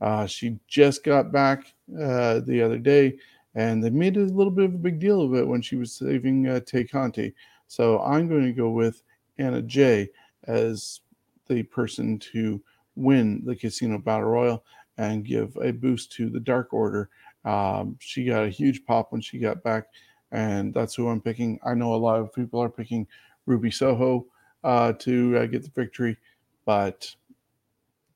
Uh, 0.00 0.26
she 0.26 0.58
just 0.68 1.04
got 1.04 1.32
back 1.32 1.74
uh, 2.00 2.40
the 2.40 2.62
other 2.62 2.78
day, 2.78 3.16
and 3.54 3.82
they 3.82 3.90
made 3.90 4.16
a 4.16 4.20
little 4.20 4.50
bit 4.50 4.66
of 4.66 4.74
a 4.74 4.78
big 4.78 4.98
deal 4.98 5.22
of 5.22 5.34
it 5.34 5.46
when 5.46 5.62
she 5.62 5.76
was 5.76 5.92
saving 5.92 6.46
uh, 6.48 6.60
Tay 6.60 6.84
Conti. 6.84 7.34
So 7.68 8.00
I'm 8.00 8.28
going 8.28 8.44
to 8.44 8.52
go 8.52 8.70
with 8.70 9.02
Anna 9.38 9.62
Jay 9.62 10.10
as 10.44 11.00
the 11.48 11.62
person 11.62 12.18
to 12.18 12.60
win 12.94 13.42
the 13.44 13.56
Casino 13.56 13.98
Battle 13.98 14.28
Royal 14.28 14.64
and 14.98 15.24
give 15.24 15.56
a 15.62 15.72
boost 15.72 16.12
to 16.12 16.28
the 16.30 16.40
Dark 16.40 16.72
Order. 16.72 17.10
Um, 17.44 17.96
she 18.00 18.24
got 18.24 18.44
a 18.44 18.50
huge 18.50 18.84
pop 18.84 19.12
when 19.12 19.20
she 19.20 19.38
got 19.38 19.62
back, 19.62 19.86
and 20.32 20.74
that's 20.74 20.94
who 20.94 21.08
I'm 21.08 21.20
picking. 21.20 21.58
I 21.64 21.74
know 21.74 21.94
a 21.94 21.96
lot 21.96 22.20
of 22.20 22.32
people 22.32 22.60
are 22.60 22.68
picking 22.68 23.06
Ruby 23.46 23.70
Soho 23.70 24.26
uh, 24.64 24.92
to 24.94 25.38
uh, 25.38 25.46
get 25.46 25.62
the 25.62 25.70
victory, 25.70 26.16
but 26.64 27.14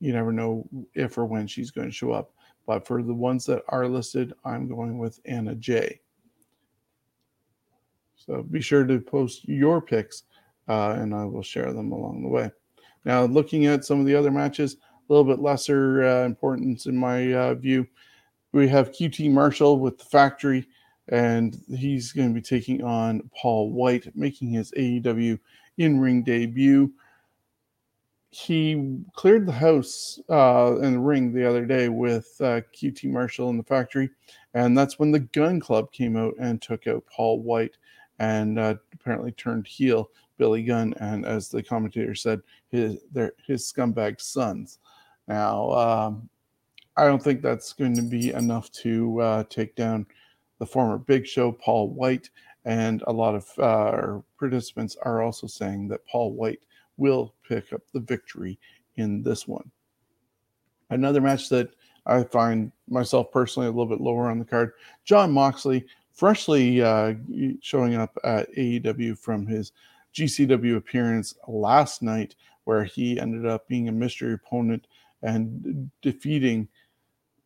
you 0.00 0.12
never 0.12 0.32
know 0.32 0.66
if 0.94 1.16
or 1.18 1.26
when 1.26 1.46
she's 1.46 1.70
going 1.70 1.88
to 1.88 1.94
show 1.94 2.12
up. 2.12 2.32
But 2.66 2.86
for 2.86 3.02
the 3.02 3.14
ones 3.14 3.46
that 3.46 3.62
are 3.68 3.86
listed, 3.88 4.32
I'm 4.44 4.68
going 4.68 4.98
with 4.98 5.20
Anna 5.24 5.54
Jay. 5.54 6.00
So 8.16 8.42
be 8.42 8.60
sure 8.60 8.84
to 8.84 9.00
post 9.00 9.48
your 9.48 9.80
picks, 9.80 10.24
uh, 10.68 10.90
and 10.98 11.14
I 11.14 11.24
will 11.24 11.42
share 11.42 11.72
them 11.72 11.92
along 11.92 12.22
the 12.22 12.28
way. 12.28 12.50
Now, 13.04 13.24
looking 13.24 13.66
at 13.66 13.84
some 13.84 13.98
of 13.98 14.06
the 14.06 14.14
other 14.14 14.30
matches, 14.30 14.76
a 15.10 15.12
little 15.12 15.24
bit 15.24 15.42
lesser 15.42 16.04
uh, 16.04 16.24
importance 16.24 16.86
in 16.86 16.96
my 16.96 17.34
uh, 17.34 17.54
view. 17.54 17.86
We 18.52 18.68
have 18.68 18.92
QT 18.92 19.30
Marshall 19.30 19.80
with 19.80 19.98
the 19.98 20.04
factory, 20.04 20.68
and 21.08 21.60
he's 21.68 22.12
going 22.12 22.28
to 22.28 22.34
be 22.34 22.42
taking 22.42 22.84
on 22.84 23.28
Paul 23.36 23.72
White, 23.72 24.14
making 24.14 24.50
his 24.50 24.70
AEW 24.72 25.38
in 25.78 25.98
ring 25.98 26.22
debut. 26.22 26.92
He 28.30 29.00
cleared 29.14 29.46
the 29.46 29.52
house 29.52 30.20
uh, 30.28 30.76
in 30.82 30.92
the 30.92 30.98
ring 31.00 31.32
the 31.32 31.48
other 31.48 31.66
day 31.66 31.88
with 31.88 32.36
uh, 32.40 32.60
QT 32.72 33.04
Marshall 33.10 33.50
in 33.50 33.56
the 33.56 33.64
factory, 33.64 34.08
and 34.54 34.78
that's 34.78 34.98
when 34.98 35.10
the 35.10 35.20
Gun 35.20 35.58
Club 35.58 35.90
came 35.90 36.16
out 36.16 36.34
and 36.38 36.62
took 36.62 36.86
out 36.86 37.04
Paul 37.06 37.40
White 37.42 37.76
and 38.20 38.58
uh, 38.58 38.76
apparently 38.92 39.32
turned 39.32 39.66
heel 39.66 40.10
Billy 40.38 40.62
Gunn, 40.62 40.94
and 41.00 41.26
as 41.26 41.48
the 41.48 41.62
commentator 41.62 42.14
said, 42.14 42.40
his 42.68 42.98
their 43.12 43.32
his 43.46 43.70
scumbag 43.70 44.20
sons. 44.20 44.78
Now, 45.28 45.70
um, 45.72 46.28
I 46.96 47.06
don't 47.06 47.22
think 47.22 47.42
that's 47.42 47.72
going 47.72 47.94
to 47.96 48.02
be 48.02 48.32
enough 48.32 48.70
to 48.72 49.20
uh, 49.20 49.44
take 49.50 49.74
down 49.74 50.06
the 50.58 50.66
former 50.66 50.98
Big 50.98 51.26
Show, 51.26 51.52
Paul 51.52 51.90
White, 51.90 52.30
and 52.64 53.02
a 53.06 53.12
lot 53.12 53.34
of 53.34 53.58
uh, 53.58 54.20
participants 54.38 54.96
are 55.02 55.22
also 55.22 55.46
saying 55.46 55.88
that 55.88 56.06
Paul 56.06 56.32
White 56.32 56.60
will 57.00 57.34
pick 57.48 57.72
up 57.72 57.82
the 57.92 58.00
victory 58.00 58.58
in 58.96 59.22
this 59.22 59.48
one. 59.48 59.70
Another 60.90 61.20
match 61.20 61.48
that 61.48 61.70
I 62.06 62.22
find 62.22 62.70
myself 62.88 63.32
personally 63.32 63.68
a 63.68 63.70
little 63.70 63.86
bit 63.86 64.00
lower 64.00 64.30
on 64.30 64.38
the 64.38 64.44
card. 64.44 64.72
Jon 65.04 65.32
Moxley, 65.32 65.86
freshly 66.12 66.82
uh, 66.82 67.14
showing 67.60 67.94
up 67.94 68.16
at 68.24 68.52
AEW 68.54 69.18
from 69.18 69.46
his 69.46 69.72
GCW 70.14 70.76
appearance 70.76 71.34
last 71.48 72.02
night, 72.02 72.34
where 72.64 72.84
he 72.84 73.18
ended 73.18 73.46
up 73.46 73.66
being 73.68 73.88
a 73.88 73.92
mystery 73.92 74.34
opponent 74.34 74.86
and 75.22 75.90
defeating 76.02 76.68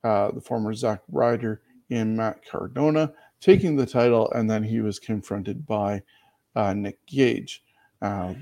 uh, 0.02 0.30
the 0.32 0.40
former 0.40 0.74
Zack 0.74 1.00
Ryder 1.10 1.62
in 1.90 2.16
Matt 2.16 2.44
Cardona, 2.48 3.12
taking 3.40 3.76
the 3.76 3.86
title, 3.86 4.30
and 4.32 4.48
then 4.48 4.62
he 4.62 4.80
was 4.80 4.98
confronted 4.98 5.66
by 5.66 6.02
uh, 6.56 6.72
Nick 6.72 7.04
Gage. 7.06 7.62
Uh, 8.00 8.34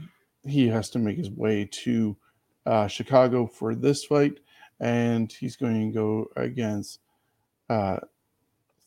he 0.44 0.68
has 0.68 0.90
to 0.90 0.98
make 0.98 1.16
his 1.16 1.30
way 1.30 1.68
to 1.70 2.16
uh, 2.66 2.86
Chicago 2.86 3.46
for 3.46 3.74
this 3.74 4.04
fight, 4.04 4.40
and 4.80 5.32
he's 5.32 5.56
going 5.56 5.90
to 5.90 5.94
go 5.94 6.30
against 6.36 7.00
uh, 7.68 7.98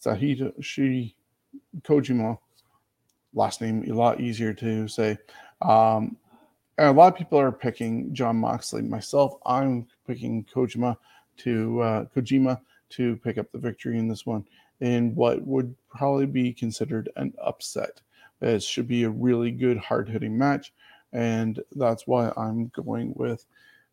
Sahito 0.04 0.54
Kojima 1.82 2.38
last 3.36 3.62
name 3.62 3.84
a 3.90 3.94
lot 3.94 4.22
easier 4.22 4.54
to 4.54 4.88
say. 4.88 5.18
Um, 5.62 6.18
and 6.78 6.90
a 6.90 6.92
lot 6.92 7.14
of 7.14 7.18
people 7.18 7.40
are 7.40 7.52
picking 7.52 8.14
Jon 8.14 8.38
Moxley. 8.38 8.82
Myself, 8.82 9.36
I'm 9.46 9.88
picking 10.08 10.46
Kojima 10.46 10.98
to 11.38 11.82
uh, 11.82 12.06
Kojima 12.16 12.60
to 12.90 13.18
pick 13.18 13.38
up 13.38 13.52
the 13.52 13.60
victory 13.60 13.98
in 13.98 14.08
this 14.08 14.26
one 14.26 14.46
in 14.82 15.16
what 15.16 15.46
would 15.46 15.76
probably 15.90 16.26
be 16.26 16.54
considered 16.54 17.10
an 17.16 17.34
upset. 17.42 18.02
It 18.42 18.62
should 18.62 18.88
be 18.88 19.04
a 19.04 19.10
really 19.10 19.52
good, 19.52 19.78
hard 19.78 20.10
hitting 20.10 20.38
match, 20.38 20.74
and 21.16 21.62
that's 21.76 22.06
why 22.06 22.32
I'm 22.36 22.72
going 22.76 23.14
with 23.16 23.46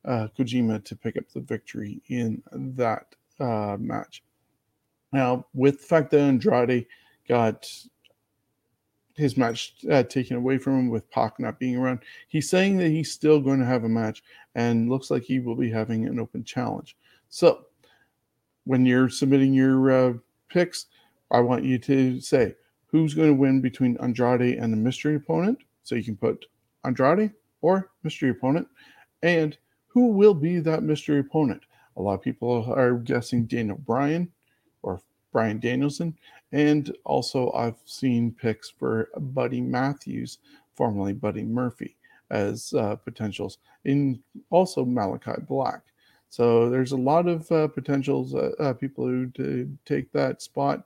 uh, 0.04 0.28
Kojima 0.36 0.84
to 0.84 0.96
pick 0.96 1.16
up 1.16 1.24
the 1.32 1.40
victory 1.40 2.02
in 2.08 2.42
that 2.52 3.14
uh, 3.38 3.76
match. 3.78 4.22
Now, 5.12 5.46
with 5.54 5.80
the 5.80 5.86
fact 5.86 6.10
that 6.10 6.20
Andrade 6.20 6.86
got 7.28 7.68
his 9.14 9.36
match 9.36 9.74
uh, 9.90 10.02
taken 10.02 10.36
away 10.36 10.58
from 10.58 10.78
him 10.78 10.88
with 10.88 11.10
Pac 11.10 11.38
not 11.38 11.58
being 11.58 11.76
around. 11.76 12.00
He's 12.28 12.48
saying 12.48 12.78
that 12.78 12.88
he's 12.88 13.12
still 13.12 13.40
going 13.40 13.60
to 13.60 13.66
have 13.66 13.84
a 13.84 13.88
match 13.88 14.22
and 14.54 14.88
looks 14.88 15.10
like 15.10 15.22
he 15.22 15.38
will 15.38 15.54
be 15.54 15.70
having 15.70 16.06
an 16.06 16.18
open 16.18 16.44
challenge. 16.44 16.96
So, 17.28 17.66
when 18.64 18.86
you're 18.86 19.10
submitting 19.10 19.52
your 19.52 19.90
uh, 19.90 20.14
picks, 20.48 20.86
I 21.30 21.40
want 21.40 21.64
you 21.64 21.78
to 21.80 22.20
say 22.20 22.54
who's 22.86 23.14
going 23.14 23.28
to 23.28 23.34
win 23.34 23.60
between 23.60 23.96
Andrade 23.98 24.58
and 24.58 24.72
the 24.72 24.76
mystery 24.76 25.16
opponent. 25.16 25.58
So 25.82 25.94
you 25.94 26.04
can 26.04 26.16
put 26.16 26.46
Andrade 26.84 27.32
or 27.60 27.90
mystery 28.02 28.30
opponent, 28.30 28.68
and 29.22 29.56
who 29.86 30.08
will 30.08 30.34
be 30.34 30.58
that 30.60 30.82
mystery 30.82 31.20
opponent. 31.20 31.62
A 31.96 32.02
lot 32.02 32.14
of 32.14 32.22
people 32.22 32.72
are 32.74 32.94
guessing 32.94 33.44
Daniel 33.44 33.76
Bryan 33.76 34.30
or 34.82 35.00
Bryan 35.32 35.58
Danielson. 35.58 36.16
And 36.52 36.94
also, 37.04 37.50
I've 37.52 37.78
seen 37.84 38.32
picks 38.32 38.68
for 38.70 39.08
Buddy 39.16 39.60
Matthews, 39.60 40.38
formerly 40.74 41.12
Buddy 41.12 41.44
Murphy, 41.44 41.96
as 42.30 42.72
uh, 42.74 42.96
potentials, 42.96 43.58
in 43.84 44.22
also 44.50 44.84
Malakai 44.84 45.46
Black. 45.46 45.82
So 46.28 46.70
there's 46.70 46.92
a 46.92 46.96
lot 46.96 47.28
of 47.28 47.50
uh, 47.52 47.68
potentials, 47.68 48.34
uh, 48.34 48.52
uh 48.58 48.72
people 48.72 49.06
who 49.06 49.68
take 49.84 50.12
that 50.12 50.40
spot. 50.40 50.84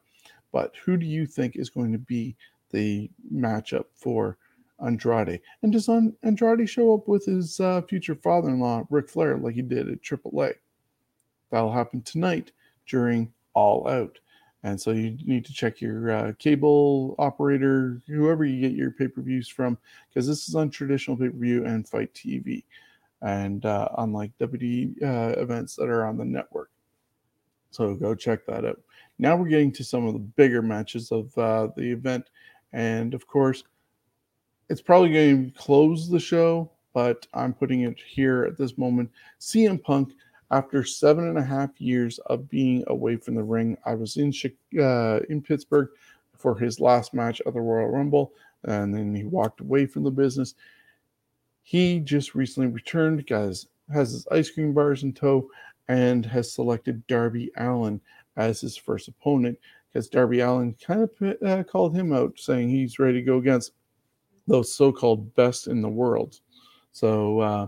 But 0.52 0.74
who 0.84 0.96
do 0.96 1.06
you 1.06 1.26
think 1.26 1.56
is 1.56 1.70
going 1.70 1.92
to 1.92 1.98
be 1.98 2.36
the 2.70 3.10
matchup 3.32 3.86
for 3.94 4.38
Andrade? 4.84 5.40
And 5.62 5.72
does 5.72 5.88
on 5.88 6.14
Andrade 6.22 6.68
show 6.68 6.94
up 6.94 7.08
with 7.08 7.24
his 7.24 7.60
uh, 7.60 7.82
future 7.82 8.14
father 8.14 8.50
in 8.50 8.60
law, 8.60 8.84
Ric 8.90 9.08
Flair, 9.08 9.36
like 9.36 9.54
he 9.54 9.62
did 9.62 9.88
at 9.88 10.02
AAA? 10.02 10.54
That'll 11.50 11.72
happen 11.72 12.02
tonight 12.02 12.52
during 12.86 13.32
All 13.54 13.88
Out. 13.88 14.18
And 14.62 14.80
so 14.80 14.90
you 14.90 15.16
need 15.24 15.44
to 15.44 15.52
check 15.52 15.80
your 15.80 16.10
uh, 16.10 16.32
cable 16.38 17.14
operator, 17.18 18.02
whoever 18.08 18.44
you 18.44 18.60
get 18.60 18.76
your 18.76 18.90
pay 18.90 19.06
per 19.06 19.22
views 19.22 19.48
from, 19.48 19.78
because 20.08 20.26
this 20.26 20.48
is 20.48 20.54
on 20.54 20.70
traditional 20.70 21.16
pay 21.16 21.28
per 21.28 21.36
view 21.36 21.64
and 21.64 21.88
FITE 21.88 22.12
TV, 22.12 22.64
and 23.22 23.64
uh, 23.64 23.88
unlike 23.98 24.32
WWE 24.40 25.02
uh, 25.02 25.40
events 25.40 25.76
that 25.76 25.88
are 25.88 26.04
on 26.04 26.16
the 26.16 26.24
network. 26.24 26.70
So 27.70 27.94
go 27.94 28.14
check 28.14 28.44
that 28.46 28.64
out. 28.64 28.80
Now 29.18 29.36
we're 29.36 29.48
getting 29.48 29.72
to 29.72 29.84
some 29.84 30.06
of 30.06 30.14
the 30.14 30.18
bigger 30.18 30.62
matches 30.62 31.12
of 31.12 31.36
uh, 31.38 31.68
the 31.76 31.92
event. 31.92 32.30
And 32.72 33.14
of 33.14 33.26
course, 33.26 33.64
it's 34.68 34.80
probably 34.80 35.12
going 35.12 35.50
to 35.50 35.58
close 35.58 36.08
the 36.08 36.20
show, 36.20 36.70
but 36.92 37.26
I'm 37.34 37.52
putting 37.52 37.82
it 37.82 37.98
here 37.98 38.44
at 38.44 38.56
this 38.56 38.76
moment. 38.78 39.10
CM 39.40 39.82
Punk 39.82 40.12
after 40.50 40.84
seven 40.84 41.28
and 41.28 41.38
a 41.38 41.42
half 41.42 41.80
years 41.80 42.18
of 42.26 42.48
being 42.48 42.84
away 42.86 43.16
from 43.16 43.34
the 43.34 43.42
ring, 43.42 43.76
I 43.84 43.94
was 43.94 44.16
in 44.16 44.32
uh, 44.80 45.20
in 45.28 45.42
Pittsburgh 45.42 45.88
for 46.36 46.56
his 46.56 46.80
last 46.80 47.14
match 47.14 47.40
of 47.42 47.54
the 47.54 47.60
Royal 47.60 47.88
Rumble, 47.88 48.32
and 48.64 48.94
then 48.94 49.14
he 49.14 49.24
walked 49.24 49.60
away 49.60 49.86
from 49.86 50.04
the 50.04 50.10
business. 50.10 50.54
He 51.62 51.98
just 51.98 52.34
recently 52.34 52.68
returned, 52.68 53.26
guys, 53.26 53.66
has 53.92 54.12
his 54.12 54.26
ice 54.30 54.50
cream 54.50 54.72
bars 54.72 55.02
in 55.02 55.12
tow, 55.12 55.48
and 55.88 56.24
has 56.26 56.52
selected 56.52 57.06
Darby 57.06 57.50
Allin 57.56 58.00
as 58.36 58.60
his 58.60 58.76
first 58.76 59.08
opponent 59.08 59.58
because 59.92 60.08
Darby 60.08 60.40
Allin 60.40 60.74
kind 60.74 61.02
of 61.02 61.42
uh, 61.42 61.62
called 61.64 61.94
him 61.94 62.12
out, 62.12 62.38
saying 62.38 62.68
he's 62.68 62.98
ready 62.98 63.14
to 63.14 63.22
go 63.22 63.38
against 63.38 63.72
those 64.46 64.72
so-called 64.72 65.34
best 65.34 65.66
in 65.66 65.82
the 65.82 65.88
world. 65.88 66.40
So 66.92 67.40
uh, 67.40 67.66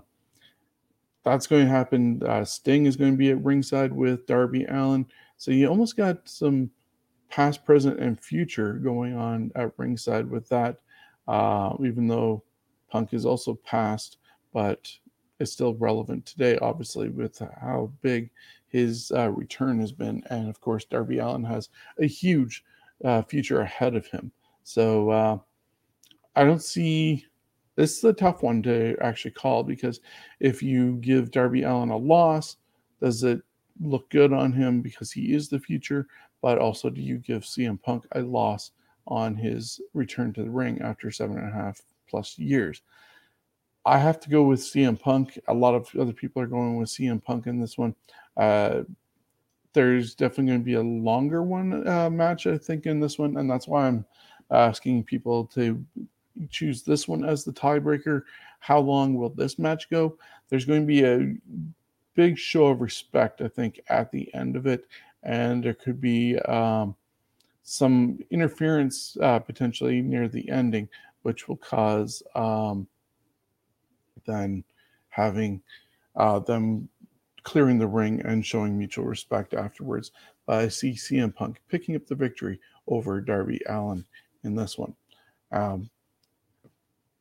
that's 1.24 1.46
going 1.46 1.64
to 1.64 1.70
happen. 1.70 2.22
Uh, 2.24 2.44
Sting 2.44 2.86
is 2.86 2.96
going 2.96 3.12
to 3.12 3.18
be 3.18 3.30
at 3.30 3.44
ringside 3.44 3.92
with 3.92 4.26
Darby 4.26 4.64
Allin. 4.64 5.06
So 5.36 5.50
you 5.50 5.68
almost 5.68 5.96
got 5.96 6.28
some 6.28 6.70
past, 7.28 7.64
present, 7.64 8.00
and 8.00 8.18
future 8.20 8.74
going 8.74 9.16
on 9.16 9.52
at 9.54 9.72
ringside 9.76 10.28
with 10.30 10.48
that. 10.48 10.80
Uh, 11.26 11.74
even 11.84 12.08
though 12.08 12.42
Punk 12.90 13.12
is 13.12 13.26
also 13.26 13.54
past, 13.54 14.16
but 14.54 14.90
is 15.38 15.52
still 15.52 15.74
relevant 15.74 16.24
today, 16.24 16.58
obviously, 16.62 17.10
with 17.10 17.38
how 17.60 17.92
big 18.00 18.30
his 18.68 19.12
uh, 19.14 19.30
return 19.30 19.78
has 19.80 19.92
been. 19.92 20.22
And 20.30 20.48
of 20.48 20.60
course, 20.60 20.84
Darby 20.84 21.18
Allin 21.18 21.44
has 21.44 21.68
a 21.98 22.06
huge 22.06 22.64
uh, 23.04 23.22
future 23.22 23.60
ahead 23.60 23.94
of 23.94 24.06
him. 24.06 24.32
So 24.64 25.10
uh, 25.10 25.38
I 26.38 26.44
don't 26.44 26.62
see 26.62 27.26
this 27.74 27.98
is 27.98 28.04
a 28.04 28.12
tough 28.12 28.44
one 28.44 28.62
to 28.62 28.96
actually 29.00 29.32
call 29.32 29.64
because 29.64 30.00
if 30.38 30.62
you 30.62 30.92
give 30.98 31.32
Darby 31.32 31.64
Allin 31.64 31.90
a 31.90 31.96
loss, 31.96 32.58
does 33.02 33.24
it 33.24 33.42
look 33.80 34.08
good 34.10 34.32
on 34.32 34.52
him 34.52 34.80
because 34.80 35.10
he 35.10 35.34
is 35.34 35.48
the 35.48 35.58
future? 35.58 36.06
But 36.40 36.58
also, 36.58 36.90
do 36.90 37.00
you 37.00 37.18
give 37.18 37.42
CM 37.42 37.82
Punk 37.82 38.06
a 38.12 38.20
loss 38.20 38.70
on 39.08 39.34
his 39.34 39.80
return 39.94 40.32
to 40.34 40.44
the 40.44 40.50
ring 40.50 40.80
after 40.80 41.10
seven 41.10 41.38
and 41.38 41.48
a 41.48 41.52
half 41.52 41.82
plus 42.08 42.38
years? 42.38 42.82
I 43.84 43.98
have 43.98 44.20
to 44.20 44.30
go 44.30 44.44
with 44.44 44.60
CM 44.60 45.00
Punk. 45.00 45.40
A 45.48 45.54
lot 45.54 45.74
of 45.74 45.90
other 45.98 46.12
people 46.12 46.40
are 46.40 46.46
going 46.46 46.76
with 46.76 46.88
CM 46.88 47.22
Punk 47.22 47.48
in 47.48 47.60
this 47.60 47.76
one. 47.76 47.96
Uh, 48.36 48.82
there's 49.72 50.14
definitely 50.14 50.46
going 50.46 50.60
to 50.60 50.64
be 50.64 50.74
a 50.74 50.82
longer 50.82 51.42
one 51.42 51.86
uh, 51.88 52.08
match, 52.08 52.46
I 52.46 52.58
think, 52.58 52.86
in 52.86 53.00
this 53.00 53.18
one, 53.18 53.38
and 53.38 53.50
that's 53.50 53.66
why 53.66 53.88
I'm 53.88 54.04
asking 54.52 55.02
people 55.02 55.44
to 55.46 55.84
choose 56.50 56.82
this 56.82 57.08
one 57.08 57.24
as 57.24 57.44
the 57.44 57.52
tiebreaker. 57.52 58.22
How 58.60 58.78
long 58.78 59.14
will 59.14 59.30
this 59.30 59.58
match 59.58 59.88
go? 59.90 60.16
There's 60.48 60.64
going 60.64 60.80
to 60.80 60.86
be 60.86 61.04
a 61.04 61.36
big 62.14 62.38
show 62.38 62.66
of 62.66 62.80
respect, 62.80 63.40
I 63.40 63.48
think, 63.48 63.80
at 63.88 64.10
the 64.10 64.32
end 64.34 64.56
of 64.56 64.66
it, 64.66 64.86
and 65.22 65.62
there 65.62 65.74
could 65.74 66.00
be 66.00 66.38
um, 66.40 66.96
some 67.62 68.18
interference 68.30 69.16
uh, 69.20 69.38
potentially 69.38 70.00
near 70.00 70.26
the 70.26 70.48
ending, 70.48 70.88
which 71.22 71.48
will 71.48 71.56
cause 71.56 72.22
um, 72.34 72.88
then 74.26 74.64
having 75.10 75.62
uh, 76.16 76.38
them 76.40 76.88
clearing 77.42 77.78
the 77.78 77.86
ring 77.86 78.20
and 78.24 78.44
showing 78.44 78.76
mutual 78.76 79.04
respect 79.04 79.54
afterwards. 79.54 80.12
I 80.48 80.68
see 80.68 80.92
CM 80.92 81.34
Punk 81.34 81.60
picking 81.68 81.94
up 81.94 82.06
the 82.06 82.14
victory 82.14 82.58
over 82.86 83.20
Darby 83.20 83.60
Allin 83.68 84.04
in 84.44 84.54
this 84.54 84.78
one. 84.78 84.94
Um, 85.52 85.90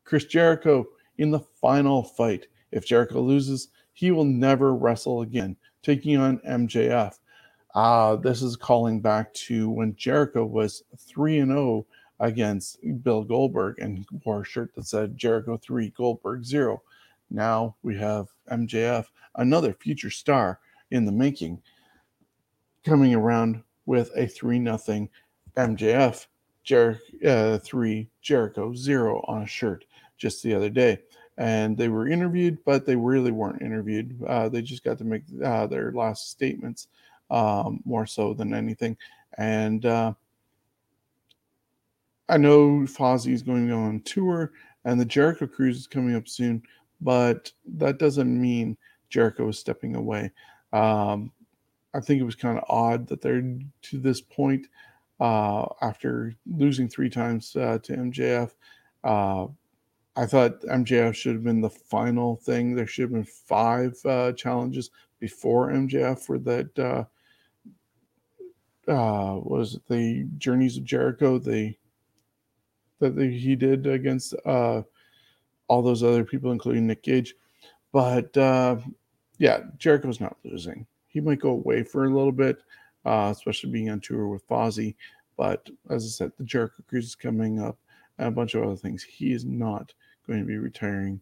Chris 0.07 0.23
Jericho 0.23 0.87
in 1.17 1.31
the 1.31 1.41
final 1.61 2.01
fight. 2.01 2.47
If 2.71 2.85
Jericho 2.85 3.19
loses, 3.21 3.67
he 3.91 4.11
will 4.11 4.23
never 4.23 4.73
wrestle 4.73 5.21
again, 5.21 5.57
taking 5.83 6.15
on 6.17 6.39
MJF. 6.39 7.19
Uh, 7.75 8.15
this 8.15 8.41
is 8.41 8.55
calling 8.55 9.01
back 9.01 9.33
to 9.33 9.69
when 9.69 9.95
Jericho 9.97 10.45
was 10.45 10.83
3 10.97 11.39
and 11.39 11.51
0 11.51 11.85
against 12.21 12.79
Bill 13.03 13.23
Goldberg 13.23 13.79
and 13.79 14.05
wore 14.23 14.41
a 14.41 14.45
shirt 14.45 14.73
that 14.75 14.87
said 14.87 15.17
Jericho 15.17 15.57
3, 15.57 15.89
Goldberg 15.89 16.45
0. 16.45 16.81
Now 17.29 17.75
we 17.83 17.97
have 17.97 18.27
MJF, 18.49 19.07
another 19.35 19.73
future 19.73 20.09
star 20.09 20.61
in 20.89 21.05
the 21.05 21.11
making, 21.11 21.61
coming 22.85 23.13
around 23.13 23.61
with 23.85 24.09
a 24.15 24.25
3 24.25 24.63
0 24.63 25.09
MJF 25.57 26.27
Jer- 26.67 26.99
uh, 27.25 27.57
3 27.59 28.09
Jericho 28.21 28.73
0 28.73 29.23
on 29.27 29.43
a 29.43 29.47
shirt 29.47 29.85
just 30.17 30.43
the 30.43 30.53
other 30.53 30.69
day. 30.69 30.99
And 31.37 31.77
they 31.77 31.87
were 31.87 32.07
interviewed, 32.07 32.57
but 32.65 32.85
they 32.85 32.95
really 32.95 33.31
weren't 33.31 33.61
interviewed. 33.61 34.19
Uh, 34.27 34.49
they 34.49 34.61
just 34.61 34.83
got 34.83 34.97
to 34.97 35.03
make 35.03 35.23
uh, 35.43 35.67
their 35.67 35.91
last 35.91 36.31
statements 36.31 36.87
um, 37.29 37.81
more 37.85 38.07
so 38.07 38.33
than 38.33 38.53
anything. 38.53 38.97
And 39.37 39.85
uh, 39.85 40.13
I 42.27 42.37
know 42.37 42.79
Fozzy 42.87 43.33
is 43.33 43.43
going 43.43 43.71
on 43.71 44.01
tour, 44.01 44.51
and 44.83 44.99
the 44.99 45.05
Jericho 45.05 45.45
Cruise 45.45 45.77
is 45.77 45.87
coming 45.87 46.15
up 46.15 46.27
soon 46.27 46.63
but 47.01 47.51
that 47.65 47.99
doesn't 47.99 48.41
mean 48.41 48.77
Jericho 49.09 49.47
is 49.49 49.59
stepping 49.59 49.95
away. 49.95 50.31
Um, 50.73 51.31
I 51.93 51.99
think 51.99 52.21
it 52.21 52.25
was 52.25 52.35
kind 52.35 52.57
of 52.57 52.65
odd 52.67 53.07
that 53.07 53.21
they're 53.21 53.41
to 53.83 53.97
this 53.97 54.21
point 54.21 54.67
uh, 55.19 55.65
after 55.81 56.33
losing 56.45 56.87
three 56.87 57.09
times 57.09 57.55
uh, 57.55 57.79
to 57.83 57.93
MJF. 57.93 58.51
Uh, 59.03 59.47
I 60.17 60.25
thought 60.25 60.61
MJF 60.61 61.13
should 61.13 61.35
have 61.35 61.43
been 61.43 61.61
the 61.61 61.69
final 61.69 62.37
thing. 62.37 62.73
There 62.73 62.87
should 62.87 63.03
have 63.03 63.11
been 63.11 63.23
five 63.23 63.95
uh, 64.03 64.31
challenges 64.33 64.89
before 65.19 65.69
MJF 65.69 66.25
for 66.25 66.39
that. 66.39 66.79
Uh, 66.79 67.03
uh, 68.89 69.39
was 69.39 69.75
it 69.75 69.87
the 69.87 70.27
Journeys 70.39 70.75
of 70.75 70.85
Jericho? 70.85 71.37
The 71.37 71.75
that 72.99 73.15
the, 73.15 73.27
he 73.27 73.55
did 73.55 73.85
against 73.85 74.33
uh, 74.43 74.81
all 75.67 75.83
those 75.83 76.01
other 76.01 76.23
people, 76.23 76.51
including 76.51 76.87
Nick 76.87 77.03
Gage. 77.03 77.35
But 77.91 78.35
uh, 78.35 78.77
yeah, 79.37 79.65
Jericho's 79.77 80.19
not 80.19 80.37
losing. 80.43 80.87
He 81.05 81.21
might 81.21 81.39
go 81.39 81.51
away 81.51 81.83
for 81.83 82.05
a 82.05 82.09
little 82.09 82.31
bit, 82.31 82.63
uh, 83.05 83.31
especially 83.35 83.69
being 83.69 83.91
on 83.91 83.99
tour 83.99 84.27
with 84.27 84.47
Fozzy. 84.47 84.95
But 85.37 85.69
as 85.91 86.05
I 86.05 86.07
said, 86.07 86.31
the 86.37 86.43
Jericho 86.43 86.81
Cruise 86.87 87.05
is 87.05 87.15
coming 87.15 87.59
up 87.61 87.77
and 88.17 88.29
a 88.29 88.31
bunch 88.31 88.55
of 88.55 88.63
other 88.63 88.75
things. 88.75 89.03
He 89.03 89.31
is 89.31 89.45
not 89.45 89.93
going 90.27 90.39
to 90.39 90.45
be 90.45 90.57
retiring 90.57 91.21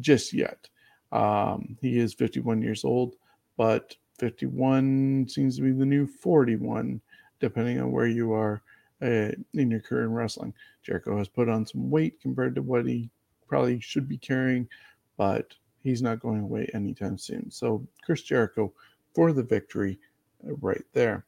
just 0.00 0.32
yet. 0.32 0.68
Um, 1.12 1.76
he 1.80 1.98
is 1.98 2.14
51 2.14 2.62
years 2.62 2.84
old, 2.84 3.16
but 3.56 3.96
51 4.18 5.26
seems 5.28 5.56
to 5.56 5.62
be 5.62 5.72
the 5.72 5.86
new 5.86 6.06
41, 6.06 7.00
depending 7.40 7.80
on 7.80 7.92
where 7.92 8.06
you 8.06 8.32
are 8.32 8.62
uh, 9.00 9.30
in 9.54 9.70
your 9.70 9.80
career 9.80 10.04
in 10.04 10.12
wrestling. 10.12 10.52
Jericho 10.82 11.16
has 11.18 11.28
put 11.28 11.48
on 11.48 11.64
some 11.66 11.90
weight 11.90 12.20
compared 12.20 12.54
to 12.56 12.62
what 12.62 12.86
he 12.86 13.10
probably 13.46 13.80
should 13.80 14.08
be 14.08 14.18
carrying, 14.18 14.68
but 15.16 15.54
he's 15.82 16.02
not 16.02 16.20
going 16.20 16.40
away 16.40 16.68
anytime 16.74 17.16
soon. 17.16 17.50
So 17.50 17.86
Chris 18.04 18.22
Jericho 18.22 18.72
for 19.14 19.32
the 19.32 19.42
victory 19.42 19.98
uh, 20.46 20.54
right 20.56 20.84
there. 20.92 21.24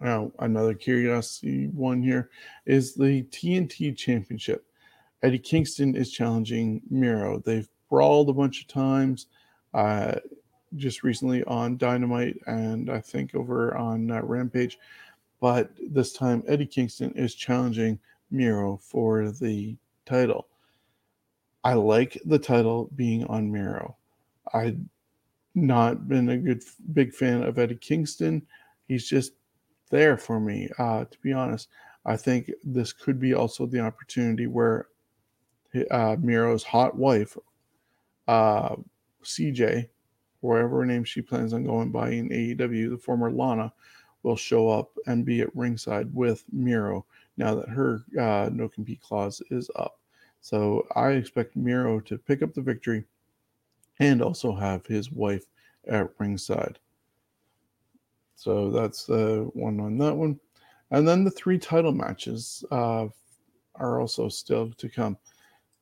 Now, 0.00 0.30
another 0.38 0.74
curiosity 0.74 1.66
one 1.66 2.02
here 2.02 2.30
is 2.66 2.94
the 2.94 3.24
TNT 3.24 3.96
Championship. 3.96 4.64
Eddie 5.22 5.38
Kingston 5.38 5.96
is 5.96 6.12
challenging 6.12 6.80
Miro. 6.90 7.38
They've 7.38 7.68
brawled 7.90 8.28
a 8.28 8.34
bunch 8.34 8.60
of 8.60 8.68
times, 8.68 9.26
uh, 9.74 10.16
just 10.76 11.02
recently 11.02 11.42
on 11.44 11.76
Dynamite 11.76 12.38
and 12.46 12.90
I 12.90 13.00
think 13.00 13.34
over 13.34 13.76
on 13.76 14.10
uh, 14.10 14.20
Rampage. 14.22 14.78
But 15.40 15.70
this 15.90 16.12
time, 16.12 16.42
Eddie 16.46 16.66
Kingston 16.66 17.12
is 17.12 17.34
challenging 17.34 17.98
Miro 18.30 18.78
for 18.82 19.30
the 19.30 19.76
title. 20.04 20.48
I 21.64 21.74
like 21.74 22.20
the 22.24 22.38
title 22.38 22.90
being 22.96 23.24
on 23.26 23.50
Miro. 23.50 23.96
I've 24.52 24.78
not 25.54 26.08
been 26.08 26.28
a 26.30 26.36
good 26.36 26.62
big 26.92 27.12
fan 27.12 27.42
of 27.42 27.58
Eddie 27.58 27.76
Kingston. 27.76 28.46
He's 28.86 29.08
just 29.08 29.32
there 29.90 30.16
for 30.16 30.40
me, 30.40 30.68
uh, 30.78 31.04
to 31.04 31.18
be 31.20 31.32
honest. 31.32 31.68
I 32.04 32.16
think 32.16 32.50
this 32.64 32.92
could 32.92 33.20
be 33.20 33.34
also 33.34 33.66
the 33.66 33.80
opportunity 33.80 34.46
where 34.46 34.88
uh, 35.90 36.16
Miro's 36.20 36.62
hot 36.62 36.96
wife, 36.96 37.36
uh, 38.26 38.76
CJ, 39.22 39.88
wherever 40.40 40.78
her 40.78 40.86
name 40.86 41.04
she 41.04 41.22
plans 41.22 41.52
on 41.52 41.64
going 41.64 41.90
by 41.90 42.10
in 42.10 42.28
AEW, 42.28 42.90
the 42.90 42.98
former 42.98 43.30
Lana, 43.30 43.72
will 44.22 44.36
show 44.36 44.68
up 44.68 44.90
and 45.06 45.24
be 45.24 45.40
at 45.40 45.54
ringside 45.54 46.12
with 46.14 46.44
Miro 46.52 47.04
now 47.36 47.54
that 47.54 47.68
her 47.68 48.02
uh, 48.18 48.50
no 48.52 48.68
compete 48.68 49.00
clause 49.00 49.40
is 49.50 49.70
up. 49.76 49.98
So 50.40 50.86
I 50.94 51.10
expect 51.10 51.56
Miro 51.56 52.00
to 52.00 52.18
pick 52.18 52.42
up 52.42 52.54
the 52.54 52.62
victory 52.62 53.04
and 54.00 54.22
also 54.22 54.54
have 54.54 54.86
his 54.86 55.10
wife 55.10 55.44
at 55.88 56.10
ringside. 56.18 56.78
So 58.36 58.70
that's 58.70 59.08
uh, 59.10 59.46
one 59.52 59.80
on 59.80 59.98
that 59.98 60.14
one. 60.14 60.38
And 60.90 61.06
then 61.06 61.24
the 61.24 61.30
three 61.30 61.58
title 61.58 61.92
matches 61.92 62.64
uh, 62.70 63.08
are 63.74 64.00
also 64.00 64.28
still 64.28 64.70
to 64.70 64.88
come. 64.88 65.16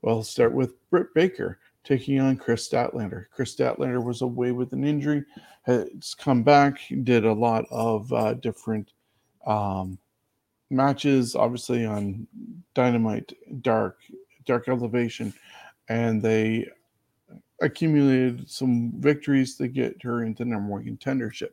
Well, 0.02 0.22
start 0.22 0.52
with 0.52 0.74
Britt 0.90 1.12
Baker 1.14 1.58
taking 1.84 2.20
on 2.20 2.36
Kris 2.36 2.68
Statlander. 2.68 3.26
Kris 3.30 3.54
Statlander 3.54 4.02
was 4.02 4.22
away 4.22 4.52
with 4.52 4.72
an 4.72 4.84
injury, 4.84 5.24
has 5.62 6.14
come 6.14 6.42
back, 6.42 6.80
did 7.04 7.24
a 7.24 7.32
lot 7.32 7.64
of 7.70 8.12
uh, 8.12 8.34
different 8.34 8.92
um, 9.46 9.98
matches, 10.70 11.36
obviously 11.36 11.86
on 11.86 12.26
Dynamite, 12.74 13.32
Dark, 13.62 13.98
Dark 14.44 14.68
Elevation, 14.68 15.32
and 15.88 16.20
they 16.20 16.68
accumulated 17.62 18.50
some 18.50 18.92
victories 18.96 19.56
to 19.56 19.68
get 19.68 20.02
her 20.02 20.24
into 20.24 20.44
number 20.44 20.70
one 20.70 20.84
contendership. 20.84 21.50